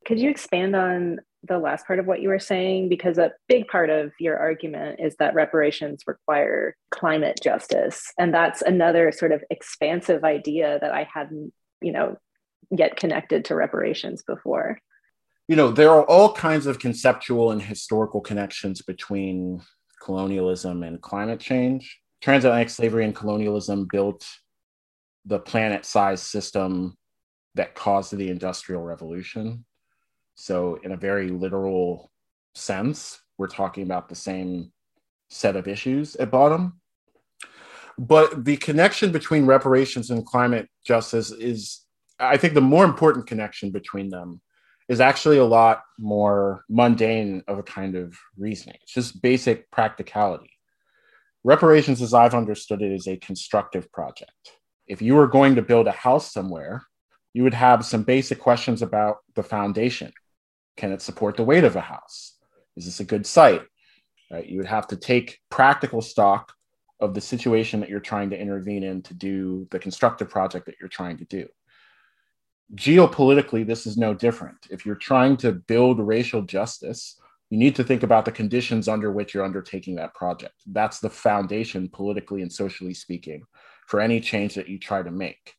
Could 0.06 0.20
you 0.20 0.30
expand 0.30 0.76
on 0.76 1.20
the 1.44 1.60
last 1.60 1.86
part 1.86 2.00
of 2.00 2.06
what 2.06 2.22
you 2.22 2.30
were 2.30 2.40
saying? 2.40 2.90
Because 2.90 3.18
a 3.18 3.32
big 3.48 3.68
part 3.68 3.90
of 3.90 4.12
your 4.20 4.38
argument 4.38 5.00
is 5.00 5.16
that 5.18 5.36
reparations 5.36 6.04
require 6.08 6.76
climate 6.90 7.40
justice. 7.44 8.12
And 8.18 8.34
that's 8.34 8.62
another 8.62 9.12
sort 9.12 9.32
of 9.32 9.44
expansive 9.50 10.24
idea 10.24 10.80
that 10.82 10.92
I 10.92 11.08
hadn't, 11.14 11.54
you 11.82 11.92
know, 11.92 12.18
yet 12.72 12.96
connected 12.96 13.46
to 13.46 13.56
reparations 13.56 14.24
before. 14.24 14.80
You 15.48 15.56
know, 15.56 15.72
there 15.72 15.92
are 15.92 16.04
all 16.04 16.34
kinds 16.34 16.66
of 16.66 16.80
conceptual 16.80 17.52
and 17.52 17.62
historical 17.62 18.22
connections 18.22 18.82
between 18.82 19.62
colonialism 20.02 20.84
and 20.84 21.02
climate 21.02 21.40
change. 21.40 22.00
Transatlantic 22.22 22.70
slavery 22.70 23.06
and 23.06 23.16
colonialism 23.16 23.88
built 23.92 24.26
the 25.26 25.40
planet 25.40 25.86
sized 25.86 26.26
system 26.26 26.98
that 27.56 27.76
caused 27.76 28.16
the 28.16 28.30
Industrial 28.30 28.82
Revolution 28.82 29.66
so, 30.40 30.80
in 30.84 30.94
a 30.94 30.98
very 30.98 31.28
literal 31.28 32.10
sense, 32.56 33.20
we're 33.38 33.48
talking 33.48 33.84
about 33.84 34.08
the 34.08 34.16
same 34.16 34.72
set 35.30 35.58
of 35.58 35.68
issues 35.68 36.16
at 36.16 36.32
bottom. 36.32 36.80
But 37.98 38.46
the 38.46 38.56
connection 38.56 39.12
between 39.12 39.46
reparations 39.46 40.12
and 40.12 40.26
climate 40.26 40.70
justice 40.86 41.32
is, 41.32 41.86
I 42.20 42.38
think, 42.38 42.54
the 42.54 42.62
more 42.62 42.86
important 42.86 43.28
connection 43.28 43.70
between 43.72 44.08
them 44.08 44.40
is 44.90 45.00
actually 45.00 45.38
a 45.38 45.46
lot 45.46 45.84
more 45.98 46.66
mundane 46.68 47.44
of 47.48 47.60
a 47.60 47.64
kind 47.64 47.96
of 47.96 48.18
reasoning. 48.38 48.78
It's 48.82 48.94
just 48.94 49.22
basic 49.22 49.72
practicality. 49.72 50.52
Reparations, 51.44 52.02
as 52.02 52.14
I've 52.14 52.36
understood 52.36 52.82
it, 52.82 52.92
is 52.92 53.08
a 53.08 53.16
constructive 53.18 53.90
project. 53.94 54.52
If 54.88 55.02
you 55.02 55.16
were 55.16 55.28
going 55.28 55.56
to 55.56 55.62
build 55.62 55.88
a 55.88 55.92
house 55.92 56.34
somewhere, 56.34 56.84
you 57.34 57.44
would 57.44 57.54
have 57.54 57.86
some 57.86 58.04
basic 58.04 58.40
questions 58.40 58.82
about 58.82 59.18
the 59.36 59.44
foundation 59.44 60.12
can 60.80 60.94
it 60.94 61.02
support 61.02 61.36
the 61.36 61.44
weight 61.44 61.66
of 61.66 61.76
a 61.76 61.82
house? 61.82 62.38
Is 62.78 62.86
this 62.86 63.02
a 63.02 63.04
good 63.04 63.26
site? 63.26 63.64
Right? 64.32 64.48
You 64.48 64.58
would 64.58 64.66
have 64.66 64.88
to 64.88 64.96
take 64.96 65.40
practical 65.50 66.02
stock 66.02 66.54
of 67.02 67.14
the 67.14 67.22
situation 67.22 67.82
that 67.82 67.90
you're 67.90 68.00
trying 68.00 68.30
to 68.30 68.40
intervene 68.40 68.84
in 68.84 69.02
to 69.04 69.14
do 69.14 69.68
the 69.72 69.80
constructive 69.80 70.30
project 70.30 70.66
that 70.68 70.76
you're 70.80 70.90
trying 70.90 71.18
to 71.18 71.26
do. 71.26 71.48
Geopolitically, 72.76 73.66
this 73.66 73.88
is 73.88 73.98
no 73.98 74.14
different. 74.14 74.68
If 74.70 74.86
you're 74.86 74.96
trying 74.96 75.38
to 75.38 75.54
build 75.54 76.00
racial 76.00 76.44
justice, 76.44 77.20
you 77.50 77.58
need 77.58 77.76
to 77.76 77.84
think 77.84 78.04
about 78.04 78.26
the 78.26 78.32
conditions 78.32 78.88
under 78.88 79.12
which 79.12 79.34
you're 79.34 79.44
undertaking 79.44 79.96
that 79.96 80.14
project. 80.14 80.54
That's 80.68 81.00
the 81.00 81.10
foundation, 81.10 81.90
politically 81.90 82.44
and 82.44 82.54
socially 82.54 82.94
speaking, 82.94 83.44
for 83.88 84.00
any 84.00 84.20
change 84.20 84.54
that 84.56 84.70
you 84.70 84.78
try 84.78 85.02
to 85.02 85.10
make. 85.10 85.56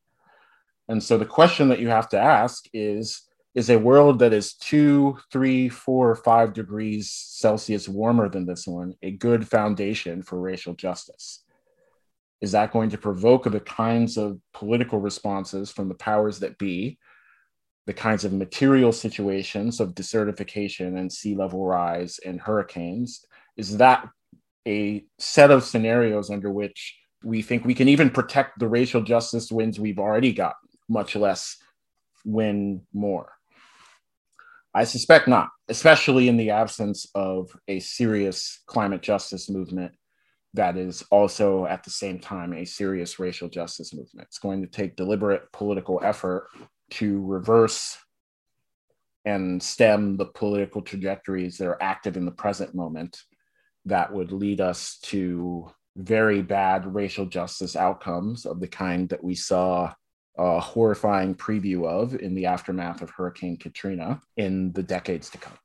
And 0.88 1.02
so 1.02 1.18
the 1.18 1.26
question 1.26 1.68
that 1.68 1.80
you 1.80 1.88
have 1.88 2.08
to 2.10 2.20
ask 2.20 2.66
is 2.72 3.22
is 3.54 3.68
a 3.68 3.78
world 3.78 4.20
that 4.20 4.32
is 4.32 4.54
two, 4.54 5.18
three, 5.32 5.68
four, 5.68 6.14
five 6.14 6.52
degrees 6.52 7.10
Celsius 7.10 7.88
warmer 7.88 8.28
than 8.28 8.46
this 8.46 8.64
one 8.66 8.94
a 9.02 9.10
good 9.10 9.48
foundation 9.48 10.22
for 10.22 10.40
racial 10.40 10.74
justice? 10.74 11.42
Is 12.40 12.52
that 12.52 12.72
going 12.72 12.90
to 12.90 12.98
provoke 12.98 13.44
the 13.44 13.60
kinds 13.60 14.16
of 14.16 14.40
political 14.54 14.98
responses 14.98 15.70
from 15.70 15.88
the 15.88 15.94
powers 15.94 16.38
that 16.40 16.58
be, 16.58 16.98
the 17.86 17.92
kinds 17.92 18.24
of 18.24 18.32
material 18.32 18.92
situations 18.92 19.80
of 19.80 19.94
desertification 19.94 20.98
and 20.98 21.12
sea 21.12 21.34
level 21.34 21.64
rise 21.66 22.18
and 22.24 22.40
hurricanes 22.40 23.24
is 23.56 23.78
that 23.78 24.08
a 24.66 25.04
set 25.18 25.50
of 25.50 25.64
scenarios 25.64 26.30
under 26.30 26.50
which 26.50 26.96
we 27.24 27.42
think 27.42 27.64
we 27.64 27.74
can 27.74 27.88
even 27.88 28.08
protect 28.08 28.58
the 28.58 28.68
racial 28.68 29.02
justice 29.02 29.50
wins 29.50 29.80
we've 29.80 29.98
already 29.98 30.32
got, 30.32 30.54
much 30.88 31.16
less 31.16 31.56
win 32.24 32.82
more? 32.92 33.32
I 34.72 34.84
suspect 34.84 35.26
not, 35.26 35.48
especially 35.68 36.28
in 36.28 36.36
the 36.36 36.50
absence 36.50 37.06
of 37.14 37.50
a 37.66 37.80
serious 37.80 38.62
climate 38.66 39.02
justice 39.02 39.50
movement 39.50 39.92
that 40.54 40.76
is 40.76 41.04
also 41.10 41.66
at 41.66 41.84
the 41.84 41.90
same 41.90 42.18
time 42.18 42.52
a 42.52 42.64
serious 42.64 43.18
racial 43.18 43.48
justice 43.48 43.94
movement. 43.94 44.26
It's 44.28 44.38
going 44.38 44.62
to 44.62 44.68
take 44.68 44.96
deliberate 44.96 45.50
political 45.52 46.00
effort 46.02 46.48
to 46.92 47.24
reverse 47.24 47.96
and 49.24 49.62
stem 49.62 50.16
the 50.16 50.26
political 50.26 50.82
trajectories 50.82 51.58
that 51.58 51.68
are 51.68 51.82
active 51.82 52.16
in 52.16 52.24
the 52.24 52.32
present 52.32 52.74
moment 52.74 53.18
that 53.84 54.12
would 54.12 54.32
lead 54.32 54.60
us 54.60 54.98
to 55.02 55.70
very 55.96 56.42
bad 56.42 56.94
racial 56.94 57.26
justice 57.26 57.76
outcomes 57.76 58.46
of 58.46 58.60
the 58.60 58.68
kind 58.68 59.08
that 59.08 59.22
we 59.22 59.34
saw 59.34 59.92
a 60.38 60.60
horrifying 60.60 61.34
preview 61.34 61.86
of 61.86 62.14
in 62.14 62.34
the 62.34 62.46
aftermath 62.46 63.02
of 63.02 63.10
Hurricane 63.10 63.56
Katrina 63.56 64.20
in 64.36 64.72
the 64.72 64.82
decades 64.82 65.28
to 65.30 65.38
come. 65.38 65.58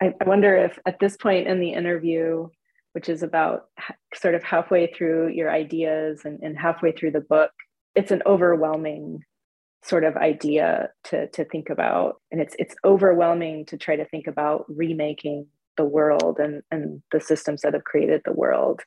I, 0.00 0.12
wonder 0.26 0.56
if 0.56 0.78
at 0.86 0.98
this 1.00 1.16
point 1.16 1.46
in 1.46 1.58
the 1.60 1.72
interview, 1.72 2.48
which 2.96 3.10
is 3.10 3.22
about 3.22 3.66
sort 4.14 4.34
of 4.34 4.42
halfway 4.42 4.86
through 4.86 5.28
your 5.28 5.50
ideas 5.50 6.22
and, 6.24 6.40
and 6.42 6.56
halfway 6.56 6.92
through 6.92 7.10
the 7.10 7.20
book, 7.20 7.50
it's 7.94 8.10
an 8.10 8.22
overwhelming 8.24 9.22
sort 9.84 10.02
of 10.02 10.16
idea 10.16 10.88
to, 11.04 11.26
to 11.28 11.44
think 11.44 11.68
about. 11.68 12.22
And 12.32 12.40
it's 12.40 12.56
it's 12.58 12.74
overwhelming 12.86 13.66
to 13.66 13.76
try 13.76 13.96
to 13.96 14.06
think 14.06 14.26
about 14.26 14.64
remaking 14.68 15.46
the 15.76 15.84
world 15.84 16.38
and, 16.38 16.62
and 16.70 17.02
the 17.12 17.20
systems 17.20 17.60
that 17.60 17.74
have 17.74 17.84
created 17.84 18.22
the 18.24 18.32
world. 18.32 18.80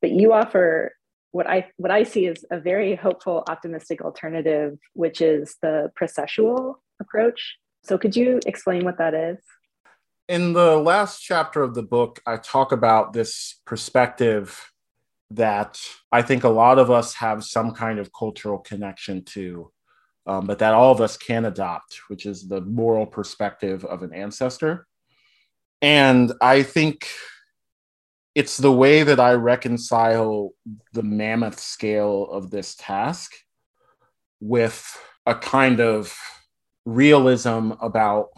But 0.00 0.10
you 0.10 0.32
offer 0.32 0.96
what 1.30 1.46
I 1.46 1.68
what 1.76 1.92
I 1.92 2.02
see 2.02 2.26
is 2.26 2.44
a 2.50 2.58
very 2.58 2.96
hopeful, 2.96 3.44
optimistic 3.48 4.02
alternative, 4.02 4.76
which 4.94 5.20
is 5.20 5.54
the 5.62 5.92
processual 5.96 6.74
approach. 7.00 7.56
So 7.84 7.98
could 7.98 8.16
you 8.16 8.40
explain 8.46 8.84
what 8.84 8.98
that 8.98 9.14
is? 9.14 9.38
In 10.28 10.52
the 10.52 10.76
last 10.76 11.22
chapter 11.22 11.62
of 11.62 11.74
the 11.74 11.82
book, 11.82 12.20
I 12.26 12.36
talk 12.36 12.72
about 12.72 13.14
this 13.14 13.62
perspective 13.64 14.70
that 15.30 15.80
I 16.12 16.20
think 16.20 16.44
a 16.44 16.50
lot 16.50 16.78
of 16.78 16.90
us 16.90 17.14
have 17.14 17.44
some 17.44 17.72
kind 17.72 17.98
of 17.98 18.12
cultural 18.12 18.58
connection 18.58 19.24
to, 19.24 19.72
um, 20.26 20.46
but 20.46 20.58
that 20.58 20.74
all 20.74 20.92
of 20.92 21.00
us 21.00 21.16
can 21.16 21.46
adopt, 21.46 22.00
which 22.08 22.26
is 22.26 22.46
the 22.46 22.60
moral 22.60 23.06
perspective 23.06 23.86
of 23.86 24.02
an 24.02 24.12
ancestor. 24.12 24.86
And 25.80 26.34
I 26.42 26.62
think 26.62 27.08
it's 28.34 28.58
the 28.58 28.72
way 28.72 29.04
that 29.04 29.18
I 29.18 29.32
reconcile 29.32 30.50
the 30.92 31.02
mammoth 31.02 31.58
scale 31.58 32.28
of 32.30 32.50
this 32.50 32.74
task 32.74 33.32
with 34.40 34.94
a 35.24 35.34
kind 35.34 35.80
of 35.80 36.14
realism 36.84 37.72
about 37.80 38.28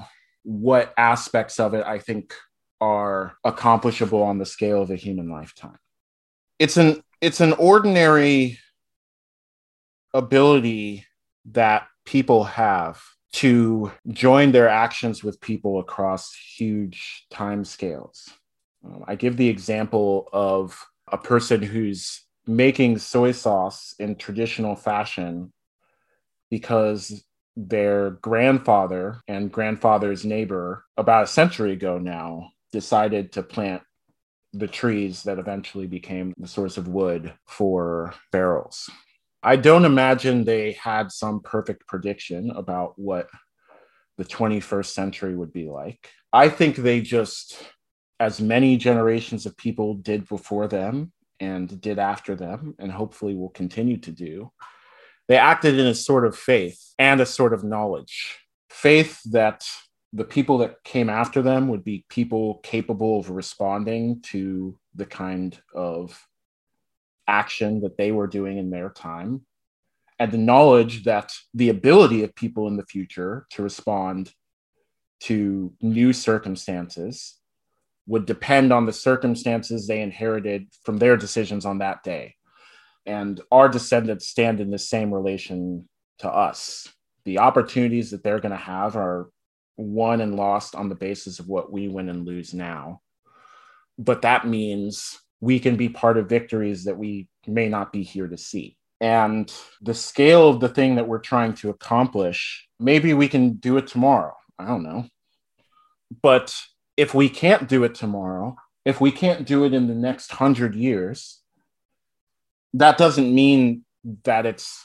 what 0.50 0.92
aspects 0.96 1.60
of 1.60 1.74
it 1.74 1.86
I 1.86 2.00
think 2.00 2.34
are 2.80 3.36
accomplishable 3.44 4.20
on 4.24 4.38
the 4.38 4.46
scale 4.46 4.82
of 4.82 4.90
a 4.90 4.96
human 4.96 5.30
lifetime. 5.30 5.78
It's 6.58 6.76
an 6.76 7.04
it's 7.20 7.40
an 7.40 7.52
ordinary 7.52 8.58
ability 10.12 11.06
that 11.52 11.86
people 12.04 12.42
have 12.42 13.00
to 13.34 13.92
join 14.08 14.50
their 14.50 14.68
actions 14.68 15.22
with 15.22 15.40
people 15.40 15.78
across 15.78 16.34
huge 16.34 17.26
time 17.30 17.64
scales. 17.64 18.28
Um, 18.84 19.04
I 19.06 19.14
give 19.14 19.36
the 19.36 19.48
example 19.48 20.28
of 20.32 20.84
a 21.06 21.18
person 21.18 21.62
who's 21.62 22.22
making 22.44 22.98
soy 22.98 23.30
sauce 23.30 23.94
in 24.00 24.16
traditional 24.16 24.74
fashion 24.74 25.52
because 26.50 27.22
their 27.68 28.10
grandfather 28.22 29.20
and 29.28 29.52
grandfather's 29.52 30.24
neighbor, 30.24 30.84
about 30.96 31.24
a 31.24 31.28
century 31.28 31.72
ago 31.72 31.98
now, 31.98 32.50
decided 32.72 33.32
to 33.32 33.42
plant 33.42 33.82
the 34.52 34.66
trees 34.66 35.22
that 35.24 35.38
eventually 35.38 35.86
became 35.86 36.32
the 36.36 36.48
source 36.48 36.76
of 36.76 36.88
wood 36.88 37.32
for 37.46 38.14
barrels. 38.32 38.90
I 39.42 39.56
don't 39.56 39.84
imagine 39.84 40.44
they 40.44 40.72
had 40.72 41.12
some 41.12 41.40
perfect 41.40 41.86
prediction 41.86 42.50
about 42.50 42.92
what 42.96 43.28
the 44.18 44.24
21st 44.24 44.86
century 44.86 45.34
would 45.34 45.52
be 45.52 45.68
like. 45.68 46.10
I 46.32 46.48
think 46.48 46.76
they 46.76 47.00
just 47.00 47.56
as 48.18 48.40
many 48.40 48.76
generations 48.76 49.46
of 49.46 49.56
people 49.56 49.94
did 49.94 50.28
before 50.28 50.68
them 50.68 51.10
and 51.40 51.80
did 51.80 51.98
after 51.98 52.36
them, 52.36 52.74
and 52.78 52.92
hopefully 52.92 53.34
will 53.34 53.48
continue 53.48 53.96
to 53.96 54.12
do, 54.12 54.52
they 55.30 55.36
acted 55.36 55.78
in 55.78 55.86
a 55.86 55.94
sort 55.94 56.26
of 56.26 56.36
faith 56.36 56.92
and 56.98 57.20
a 57.20 57.24
sort 57.24 57.54
of 57.54 57.62
knowledge. 57.62 58.40
Faith 58.68 59.20
that 59.30 59.64
the 60.12 60.24
people 60.24 60.58
that 60.58 60.82
came 60.82 61.08
after 61.08 61.40
them 61.40 61.68
would 61.68 61.84
be 61.84 62.04
people 62.08 62.58
capable 62.64 63.20
of 63.20 63.30
responding 63.30 64.20
to 64.22 64.76
the 64.96 65.06
kind 65.06 65.56
of 65.72 66.26
action 67.28 67.80
that 67.82 67.96
they 67.96 68.10
were 68.10 68.26
doing 68.26 68.58
in 68.58 68.70
their 68.70 68.90
time, 68.90 69.42
and 70.18 70.32
the 70.32 70.36
knowledge 70.36 71.04
that 71.04 71.32
the 71.54 71.68
ability 71.68 72.24
of 72.24 72.34
people 72.34 72.66
in 72.66 72.76
the 72.76 72.86
future 72.86 73.46
to 73.50 73.62
respond 73.62 74.34
to 75.20 75.72
new 75.80 76.12
circumstances 76.12 77.38
would 78.08 78.26
depend 78.26 78.72
on 78.72 78.84
the 78.84 78.92
circumstances 78.92 79.86
they 79.86 80.02
inherited 80.02 80.66
from 80.82 80.98
their 80.98 81.16
decisions 81.16 81.64
on 81.64 81.78
that 81.78 82.02
day. 82.02 82.34
And 83.06 83.40
our 83.50 83.68
descendants 83.68 84.28
stand 84.28 84.60
in 84.60 84.70
the 84.70 84.78
same 84.78 85.12
relation 85.12 85.88
to 86.18 86.28
us. 86.28 86.88
The 87.24 87.38
opportunities 87.38 88.10
that 88.10 88.22
they're 88.22 88.40
going 88.40 88.50
to 88.50 88.56
have 88.56 88.96
are 88.96 89.30
won 89.76 90.20
and 90.20 90.36
lost 90.36 90.74
on 90.74 90.88
the 90.88 90.94
basis 90.94 91.38
of 91.38 91.48
what 91.48 91.72
we 91.72 91.88
win 91.88 92.08
and 92.08 92.26
lose 92.26 92.52
now. 92.52 93.00
But 93.98 94.22
that 94.22 94.46
means 94.46 95.18
we 95.40 95.58
can 95.58 95.76
be 95.76 95.88
part 95.88 96.18
of 96.18 96.28
victories 96.28 96.84
that 96.84 96.98
we 96.98 97.28
may 97.46 97.68
not 97.68 97.92
be 97.92 98.02
here 98.02 98.28
to 98.28 98.36
see. 98.36 98.76
And 99.00 99.52
the 99.80 99.94
scale 99.94 100.48
of 100.48 100.60
the 100.60 100.68
thing 100.68 100.96
that 100.96 101.08
we're 101.08 101.18
trying 101.18 101.54
to 101.54 101.70
accomplish, 101.70 102.68
maybe 102.78 103.14
we 103.14 103.28
can 103.28 103.54
do 103.54 103.78
it 103.78 103.86
tomorrow. 103.86 104.34
I 104.58 104.66
don't 104.66 104.82
know. 104.82 105.06
But 106.22 106.54
if 106.96 107.14
we 107.14 107.30
can't 107.30 107.68
do 107.68 107.84
it 107.84 107.94
tomorrow, 107.94 108.56
if 108.84 109.00
we 109.00 109.10
can't 109.10 109.46
do 109.46 109.64
it 109.64 109.72
in 109.72 109.86
the 109.86 109.94
next 109.94 110.32
hundred 110.32 110.74
years, 110.74 111.39
that 112.74 112.98
doesn't 112.98 113.34
mean 113.34 113.84
that 114.24 114.46
it's 114.46 114.84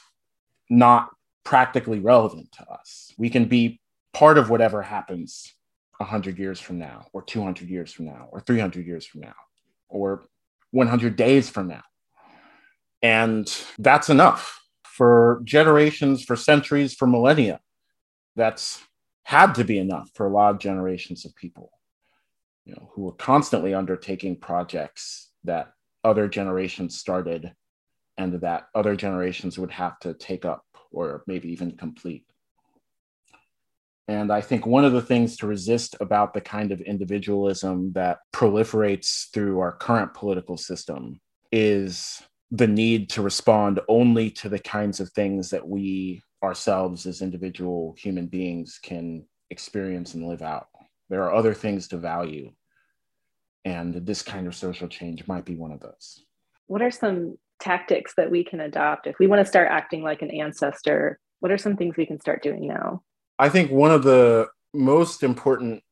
not 0.68 1.10
practically 1.44 2.00
relevant 2.00 2.50
to 2.52 2.68
us. 2.68 3.12
We 3.18 3.30
can 3.30 3.46
be 3.46 3.80
part 4.12 4.38
of 4.38 4.50
whatever 4.50 4.82
happens 4.82 5.54
100 5.98 6.38
years 6.38 6.60
from 6.60 6.78
now, 6.78 7.06
or 7.12 7.22
200 7.22 7.68
years 7.68 7.92
from 7.92 8.06
now, 8.06 8.28
or 8.30 8.40
300 8.40 8.86
years 8.86 9.06
from 9.06 9.22
now, 9.22 9.34
or 9.88 10.26
100 10.72 11.16
days 11.16 11.48
from 11.48 11.68
now. 11.68 11.82
And 13.02 13.50
that's 13.78 14.10
enough 14.10 14.60
for 14.84 15.40
generations, 15.44 16.24
for 16.24 16.36
centuries, 16.36 16.94
for 16.94 17.06
millennia. 17.06 17.60
That's 18.34 18.82
had 19.22 19.54
to 19.54 19.64
be 19.64 19.78
enough 19.78 20.10
for 20.14 20.26
a 20.26 20.30
lot 20.30 20.54
of 20.54 20.60
generations 20.60 21.24
of 21.24 21.34
people 21.34 21.70
you 22.66 22.74
know, 22.74 22.90
who 22.92 23.02
were 23.02 23.12
constantly 23.12 23.72
undertaking 23.72 24.36
projects 24.36 25.30
that 25.44 25.72
other 26.04 26.28
generations 26.28 26.98
started 26.98 27.54
and 28.18 28.40
that 28.40 28.68
other 28.74 28.96
generations 28.96 29.58
would 29.58 29.70
have 29.70 29.98
to 30.00 30.14
take 30.14 30.44
up 30.44 30.64
or 30.90 31.22
maybe 31.26 31.50
even 31.52 31.76
complete. 31.76 32.24
And 34.08 34.32
I 34.32 34.40
think 34.40 34.66
one 34.66 34.84
of 34.84 34.92
the 34.92 35.02
things 35.02 35.36
to 35.38 35.46
resist 35.46 35.96
about 36.00 36.32
the 36.32 36.40
kind 36.40 36.70
of 36.70 36.80
individualism 36.80 37.92
that 37.94 38.18
proliferates 38.32 39.30
through 39.32 39.58
our 39.58 39.72
current 39.72 40.14
political 40.14 40.56
system 40.56 41.20
is 41.50 42.22
the 42.50 42.68
need 42.68 43.10
to 43.10 43.22
respond 43.22 43.80
only 43.88 44.30
to 44.30 44.48
the 44.48 44.58
kinds 44.58 45.00
of 45.00 45.10
things 45.10 45.50
that 45.50 45.66
we 45.66 46.22
ourselves 46.42 47.06
as 47.06 47.22
individual 47.22 47.94
human 47.98 48.26
beings 48.26 48.78
can 48.82 49.24
experience 49.50 50.14
and 50.14 50.26
live 50.26 50.42
out 50.42 50.68
there 51.08 51.22
are 51.22 51.34
other 51.34 51.54
things 51.54 51.88
to 51.88 51.96
value 51.96 52.50
and 53.64 53.94
this 54.06 54.22
kind 54.22 54.46
of 54.46 54.54
social 54.54 54.86
change 54.86 55.26
might 55.26 55.44
be 55.44 55.56
one 55.56 55.72
of 55.72 55.80
those 55.80 56.24
what 56.66 56.82
are 56.82 56.90
some 56.90 57.36
tactics 57.60 58.14
that 58.16 58.30
we 58.30 58.44
can 58.44 58.60
adopt. 58.60 59.06
If 59.06 59.18
we 59.18 59.26
want 59.26 59.40
to 59.40 59.46
start 59.46 59.68
acting 59.70 60.02
like 60.02 60.22
an 60.22 60.30
ancestor 60.30 61.18
what 61.40 61.52
are 61.52 61.58
some 61.58 61.76
things 61.76 61.96
we 61.96 62.06
can 62.06 62.20
start 62.20 62.42
doing 62.42 62.66
now? 62.66 63.02
I 63.38 63.48
think 63.48 63.70
one 63.70 63.90
of 63.90 64.02
the 64.02 64.48
most 64.72 65.22
important 65.22 65.82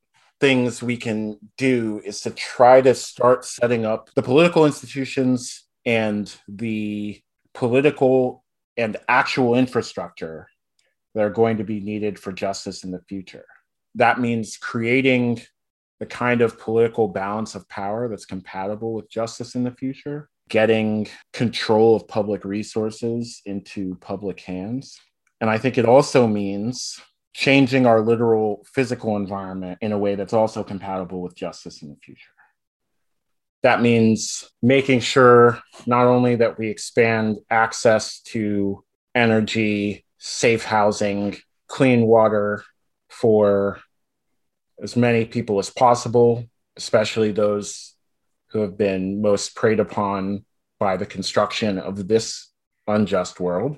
things 0.41 0.83
we 0.83 0.97
can 0.97 1.39
do 1.57 2.01
is 2.05 2.21
to 2.23 2.31
try 2.31 2.81
to 2.81 2.95
start 2.95 3.45
setting 3.45 3.85
up 3.85 4.11
the 4.15 4.23
political 4.23 4.67
institutions 4.67 5.65
and 5.87 6.35
the 6.49 7.21
political 7.53 8.45
and 8.77 8.97
actual 9.09 9.55
infrastructure 9.55 10.49
that 11.15 11.23
are 11.23 11.31
going 11.31 11.59
to 11.59 11.65
be 11.65 11.81
needed 11.81 12.19
for 12.19 12.33
justice 12.33 12.83
in 12.83 12.91
the 12.91 13.03
future. 13.09 13.47
That 13.95 14.19
means 14.19 14.57
creating 14.57 15.43
the 16.01 16.07
kind 16.07 16.41
of 16.41 16.59
political 16.59 17.07
balance 17.07 17.55
of 17.55 17.69
power 17.69 18.09
that's 18.09 18.27
compatible 18.27 18.93
with 18.93 19.09
justice 19.09 19.55
in 19.55 19.63
the 19.63 19.71
future, 19.71 20.29
getting 20.49 21.09
control 21.33 21.97
of 21.97 22.07
public 22.07 22.45
resources 22.45 23.41
into 23.47 23.97
public 23.97 24.41
hands. 24.41 24.99
And 25.41 25.51
I 25.51 25.59
think 25.59 25.79
it 25.79 25.87
also 25.87 26.27
means 26.27 27.01
changing 27.33 27.87
our 27.87 28.01
literal 28.01 28.65
physical 28.73 29.17
environment 29.17 29.79
in 29.81 29.93
a 29.93 29.99
way 29.99 30.15
that's 30.15 30.33
also 30.33 30.63
compatible 30.63 31.21
with 31.21 31.35
justice 31.35 31.83
in 31.83 31.89
the 31.89 31.97
future. 31.97 32.31
That 33.63 33.81
means 33.81 34.49
making 34.63 35.01
sure 35.01 35.59
not 35.87 36.07
only 36.07 36.37
that 36.37 36.59
we 36.59 36.69
expand 36.69 37.39
access 37.51 38.21
to 38.21 38.85
energy, 39.15 40.05
safe 40.19 40.65
housing, 40.65 41.37
clean 41.67 42.07
water 42.07 42.63
for 43.09 43.81
as 44.83 44.97
many 44.97 45.25
people 45.25 45.59
as 45.59 45.71
possible, 45.71 46.45
especially 46.77 47.33
those 47.33 47.94
who 48.55 48.61
have 48.61 48.79
been 48.79 49.21
most 49.21 49.57
preyed 49.57 49.81
upon 49.81 50.45
by 50.79 50.97
the 50.97 51.05
construction 51.05 51.77
of 51.77 52.07
this 52.07 52.53
unjust 52.87 53.41
world, 53.41 53.77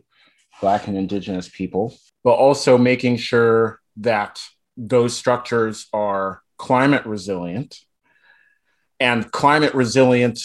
Black 0.61 0.87
and 0.87 0.99
Indigenous 0.99 1.49
people, 1.49 1.97
but 2.23 2.35
also 2.35 2.77
making 2.77 3.17
sure 3.17 3.81
that 3.97 4.39
those 4.77 5.17
structures 5.17 5.87
are 5.95 6.43
climate 6.59 7.07
resilient. 7.07 7.79
And 9.01 9.33
climate 9.33 9.75
resilient 9.75 10.41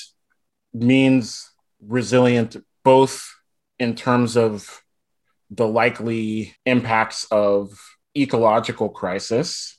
means 0.73 1.51
resilient 1.85 2.55
both 2.85 3.29
in 3.79 3.95
terms 3.95 4.37
of 4.37 4.81
the 5.49 5.67
likely 5.67 6.55
impacts 6.65 7.25
of 7.31 7.69
ecological 8.15 8.87
crisis 8.89 9.77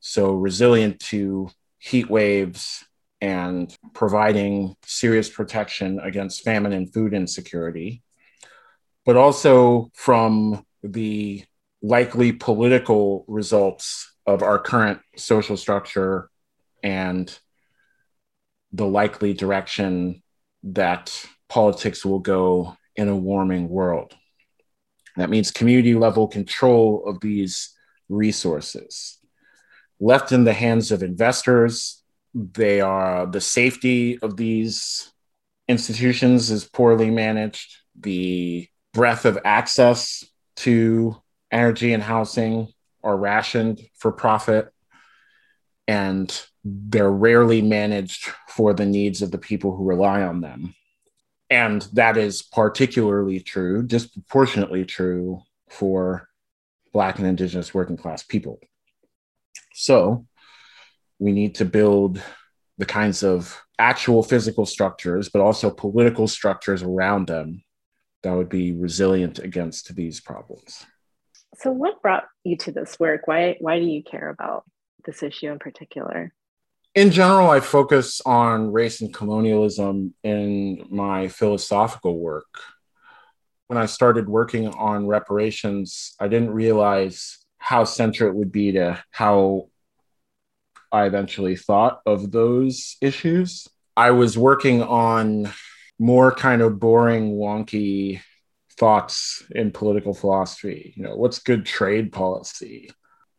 so 0.00 0.32
resilient 0.32 0.98
to 1.00 1.50
heat 1.78 2.08
waves 2.08 2.84
and 3.20 3.76
providing 3.94 4.76
serious 4.84 5.28
protection 5.28 6.00
against 6.00 6.44
famine 6.44 6.72
and 6.72 6.92
food 6.92 7.14
insecurity, 7.14 8.02
but 9.04 9.16
also 9.16 9.90
from 9.94 10.64
the 10.82 11.44
likely 11.82 12.32
political 12.32 13.24
results 13.28 14.12
of 14.26 14.42
our 14.42 14.58
current 14.58 15.00
social 15.16 15.56
structure 15.56 16.30
and 16.82 17.38
the 18.72 18.86
likely 18.86 19.32
direction 19.32 20.22
that 20.62 21.26
politics 21.48 22.04
will 22.04 22.18
go 22.18 22.76
in 22.94 23.08
a 23.08 23.16
warming 23.16 23.68
world. 23.68 24.14
That 25.16 25.30
means 25.30 25.50
community 25.50 25.94
level 25.94 26.28
control 26.28 27.04
of 27.06 27.20
these 27.20 27.74
resources 28.08 29.18
left 30.00 30.32
in 30.32 30.44
the 30.44 30.52
hands 30.52 30.92
of 30.92 31.02
investors. 31.02 31.97
They 32.40 32.80
are 32.80 33.26
the 33.26 33.40
safety 33.40 34.20
of 34.22 34.36
these 34.36 35.12
institutions 35.66 36.52
is 36.52 36.64
poorly 36.64 37.10
managed. 37.10 37.78
The 37.98 38.68
breadth 38.94 39.24
of 39.24 39.40
access 39.44 40.24
to 40.58 41.20
energy 41.50 41.92
and 41.92 42.02
housing 42.02 42.68
are 43.02 43.16
rationed 43.16 43.80
for 43.96 44.12
profit, 44.12 44.72
and 45.88 46.42
they're 46.64 47.10
rarely 47.10 47.60
managed 47.60 48.30
for 48.48 48.72
the 48.72 48.86
needs 48.86 49.20
of 49.20 49.32
the 49.32 49.38
people 49.38 49.74
who 49.74 49.84
rely 49.84 50.22
on 50.22 50.40
them. 50.40 50.76
And 51.50 51.82
that 51.94 52.16
is 52.16 52.42
particularly 52.42 53.40
true, 53.40 53.82
disproportionately 53.82 54.84
true 54.84 55.42
for 55.70 56.28
Black 56.92 57.18
and 57.18 57.26
Indigenous 57.26 57.74
working 57.74 57.96
class 57.96 58.22
people. 58.22 58.60
So 59.74 60.26
we 61.18 61.32
need 61.32 61.56
to 61.56 61.64
build 61.64 62.22
the 62.78 62.86
kinds 62.86 63.22
of 63.22 63.60
actual 63.78 64.22
physical 64.22 64.66
structures, 64.66 65.28
but 65.28 65.40
also 65.40 65.70
political 65.70 66.28
structures 66.28 66.82
around 66.82 67.26
them 67.26 67.62
that 68.22 68.34
would 68.34 68.48
be 68.48 68.72
resilient 68.72 69.38
against 69.38 69.94
these 69.94 70.20
problems. 70.20 70.84
So, 71.56 71.70
what 71.70 72.02
brought 72.02 72.24
you 72.44 72.56
to 72.58 72.72
this 72.72 72.98
work? 73.00 73.26
Why, 73.26 73.56
why 73.60 73.78
do 73.78 73.86
you 73.86 74.02
care 74.02 74.28
about 74.28 74.64
this 75.04 75.22
issue 75.22 75.50
in 75.50 75.58
particular? 75.58 76.32
In 76.94 77.10
general, 77.10 77.50
I 77.50 77.60
focus 77.60 78.20
on 78.24 78.72
race 78.72 79.00
and 79.00 79.12
colonialism 79.12 80.14
in 80.24 80.86
my 80.90 81.28
philosophical 81.28 82.18
work. 82.18 82.46
When 83.66 83.78
I 83.78 83.86
started 83.86 84.28
working 84.28 84.68
on 84.68 85.06
reparations, 85.06 86.14
I 86.18 86.28
didn't 86.28 86.50
realize 86.50 87.38
how 87.58 87.84
central 87.84 88.30
it 88.30 88.34
would 88.34 88.50
be 88.50 88.72
to 88.72 89.02
how 89.10 89.68
I 90.92 91.06
eventually 91.06 91.56
thought 91.56 92.00
of 92.06 92.30
those 92.30 92.96
issues. 93.00 93.68
I 93.96 94.12
was 94.12 94.38
working 94.38 94.82
on 94.82 95.52
more 95.98 96.32
kind 96.32 96.62
of 96.62 96.78
boring, 96.78 97.34
wonky 97.34 98.20
thoughts 98.78 99.42
in 99.50 99.72
political 99.72 100.14
philosophy. 100.14 100.94
You 100.96 101.04
know, 101.04 101.16
what's 101.16 101.40
good 101.40 101.66
trade 101.66 102.12
policy? 102.12 102.90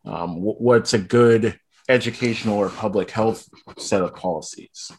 Um, 0.06 0.38
what's 0.38 0.94
a 0.94 1.00
good 1.00 1.60
educational 1.88 2.58
or 2.58 2.70
public 2.70 3.12
health 3.12 3.48
set 3.78 4.02
of 4.02 4.16
policies? 4.16 4.92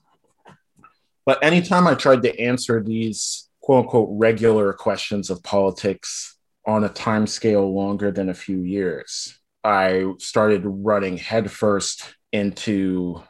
But 1.27 1.45
anytime 1.45 1.87
I 1.87 1.95
tried 1.95 2.23
to 2.23 2.41
answer 2.41 2.83
these 2.83 3.51
quote 3.61 3.85
unquote 3.85 4.09
regular 4.11 4.73
questions 4.73 5.31
of 5.31 5.43
politics 5.43 6.37
on 6.67 6.85
a 6.85 6.89
time 6.89 7.27
scale 7.27 7.73
longer 7.73 8.11
than 8.11 8.29
a 8.29 8.35
few 8.35 8.63
years. 8.63 9.39
I 9.63 10.13
started 10.19 10.63
running 10.65 11.19
headfirst 11.19 12.15
into 12.33 13.23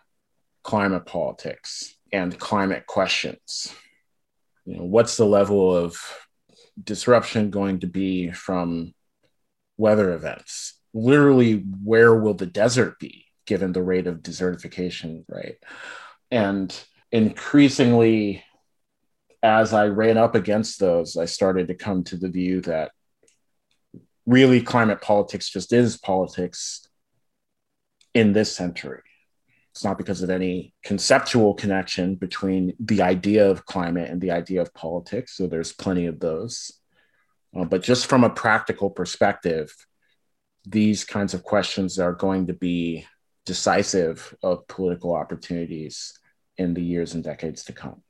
climate 0.63 1.07
politics 1.07 1.95
and 2.13 2.39
climate 2.39 2.87
questions. 2.87 3.75
You 4.65 4.77
know, 4.77 4.85
what's 4.85 5.17
the 5.17 5.27
level 5.27 5.75
of 5.75 5.97
disruption 6.83 7.51
going 7.51 7.81
to 7.81 7.87
be 7.87 8.31
from 8.31 8.95
weather 9.77 10.13
events? 10.13 10.79
Literally, 10.93 11.65
where 11.83 12.15
will 12.15 12.35
the 12.35 12.47
desert 12.47 12.99
be 12.99 13.27
given 13.47 13.73
the 13.73 13.83
rate 13.83 14.07
of 14.07 14.23
desertification, 14.23 15.25
right? 15.29 15.57
And 16.31 16.77
increasingly, 17.11 18.45
as 19.43 19.73
I 19.73 19.87
ran 19.89 20.19
up 20.19 20.35
against 20.35 20.79
those, 20.79 21.17
I 21.17 21.25
started 21.25 21.69
to 21.69 21.75
come 21.75 22.05
to 22.05 22.17
the 22.17 22.29
view 22.29 22.61
that 22.63 22.93
really 24.27 24.61
climate 24.61 25.01
politics 25.01 25.49
just 25.49 25.73
is 25.73 25.97
politics 25.97 26.87
in 28.15 28.33
this 28.33 28.55
century. 28.55 29.03
It's 29.73 29.85
not 29.85 29.99
because 29.99 30.23
of 30.23 30.31
any 30.31 30.75
conceptual 30.83 31.55
connection 31.55 32.17
between 32.17 32.75
the 32.81 33.03
idea 33.03 33.49
of 33.49 33.67
climate 33.67 34.11
and 34.11 34.21
the 34.21 34.33
idea 34.33 34.61
of 34.63 34.75
politics. 34.75 35.37
So 35.37 35.47
there's 35.47 35.73
plenty 35.73 36.07
of 36.07 36.19
those. 36.19 36.73
Uh, 37.57 37.65
but 37.65 37.83
just 37.83 38.07
from 38.07 38.25
a 38.25 38.31
practical 38.31 38.91
perspective, 38.91 39.73
these 40.65 41.05
kinds 41.05 41.35
of 41.35 41.45
questions 41.45 41.99
are 41.99 42.13
going 42.13 42.49
to 42.49 42.53
be 42.53 43.07
decisive 43.47 44.35
of 44.43 44.67
political 44.67 45.15
opportunities 45.15 46.19
in 46.59 46.75
the 46.75 46.83
years 46.83 47.15
and 47.15 47.25
decades 47.25 47.65
to 47.65 47.73
come. 47.73 48.03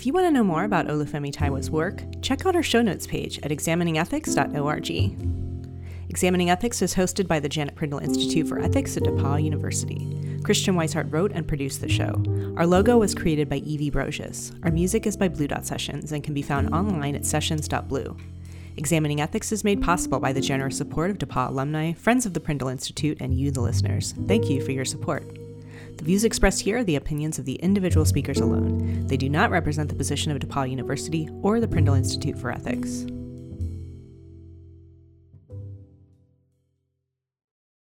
If 0.00 0.06
you 0.06 0.14
want 0.14 0.28
to 0.28 0.30
know 0.30 0.42
more 0.42 0.64
about 0.64 0.86
Olufemi 0.86 1.30
Taiwo's 1.30 1.70
work, 1.70 2.02
check 2.22 2.46
out 2.46 2.56
our 2.56 2.62
show 2.62 2.80
notes 2.80 3.06
page 3.06 3.38
at 3.42 3.50
examiningethics.org. 3.50 6.08
Examining 6.08 6.48
Ethics 6.48 6.80
is 6.80 6.94
hosted 6.94 7.28
by 7.28 7.38
the 7.38 7.50
Janet 7.50 7.74
Prindle 7.74 7.98
Institute 7.98 8.48
for 8.48 8.60
Ethics 8.60 8.96
at 8.96 9.02
DePauw 9.02 9.44
University. 9.44 10.40
Christian 10.42 10.74
Wisehart 10.74 11.12
wrote 11.12 11.32
and 11.32 11.46
produced 11.46 11.82
the 11.82 11.88
show. 11.90 12.14
Our 12.56 12.66
logo 12.66 12.96
was 12.96 13.14
created 13.14 13.50
by 13.50 13.56
Evie 13.56 13.90
Brocious. 13.90 14.58
Our 14.64 14.70
music 14.70 15.06
is 15.06 15.18
by 15.18 15.28
Blue 15.28 15.46
Dot 15.46 15.66
Sessions 15.66 16.12
and 16.12 16.24
can 16.24 16.32
be 16.32 16.40
found 16.40 16.72
online 16.72 17.14
at 17.14 17.26
sessions.blue. 17.26 18.16
Examining 18.78 19.20
Ethics 19.20 19.52
is 19.52 19.64
made 19.64 19.82
possible 19.82 20.18
by 20.18 20.32
the 20.32 20.40
generous 20.40 20.78
support 20.78 21.10
of 21.10 21.18
DePauw 21.18 21.50
alumni, 21.50 21.92
friends 21.92 22.24
of 22.24 22.32
the 22.32 22.40
Prindle 22.40 22.68
Institute, 22.68 23.18
and 23.20 23.34
you, 23.34 23.50
the 23.50 23.60
listeners. 23.60 24.14
Thank 24.26 24.48
you 24.48 24.64
for 24.64 24.72
your 24.72 24.86
support. 24.86 25.39
The 26.00 26.06
views 26.06 26.24
expressed 26.24 26.62
here 26.62 26.78
are 26.78 26.82
the 26.82 26.96
opinions 26.96 27.38
of 27.38 27.44
the 27.44 27.56
individual 27.56 28.06
speakers 28.06 28.40
alone. 28.40 29.06
They 29.06 29.18
do 29.18 29.28
not 29.28 29.50
represent 29.50 29.90
the 29.90 29.94
position 29.94 30.32
of 30.32 30.38
DePauw 30.38 30.70
University 30.70 31.28
or 31.42 31.60
the 31.60 31.68
Prindle 31.68 31.92
Institute 31.92 32.38
for 32.38 32.50
Ethics. 32.50 33.04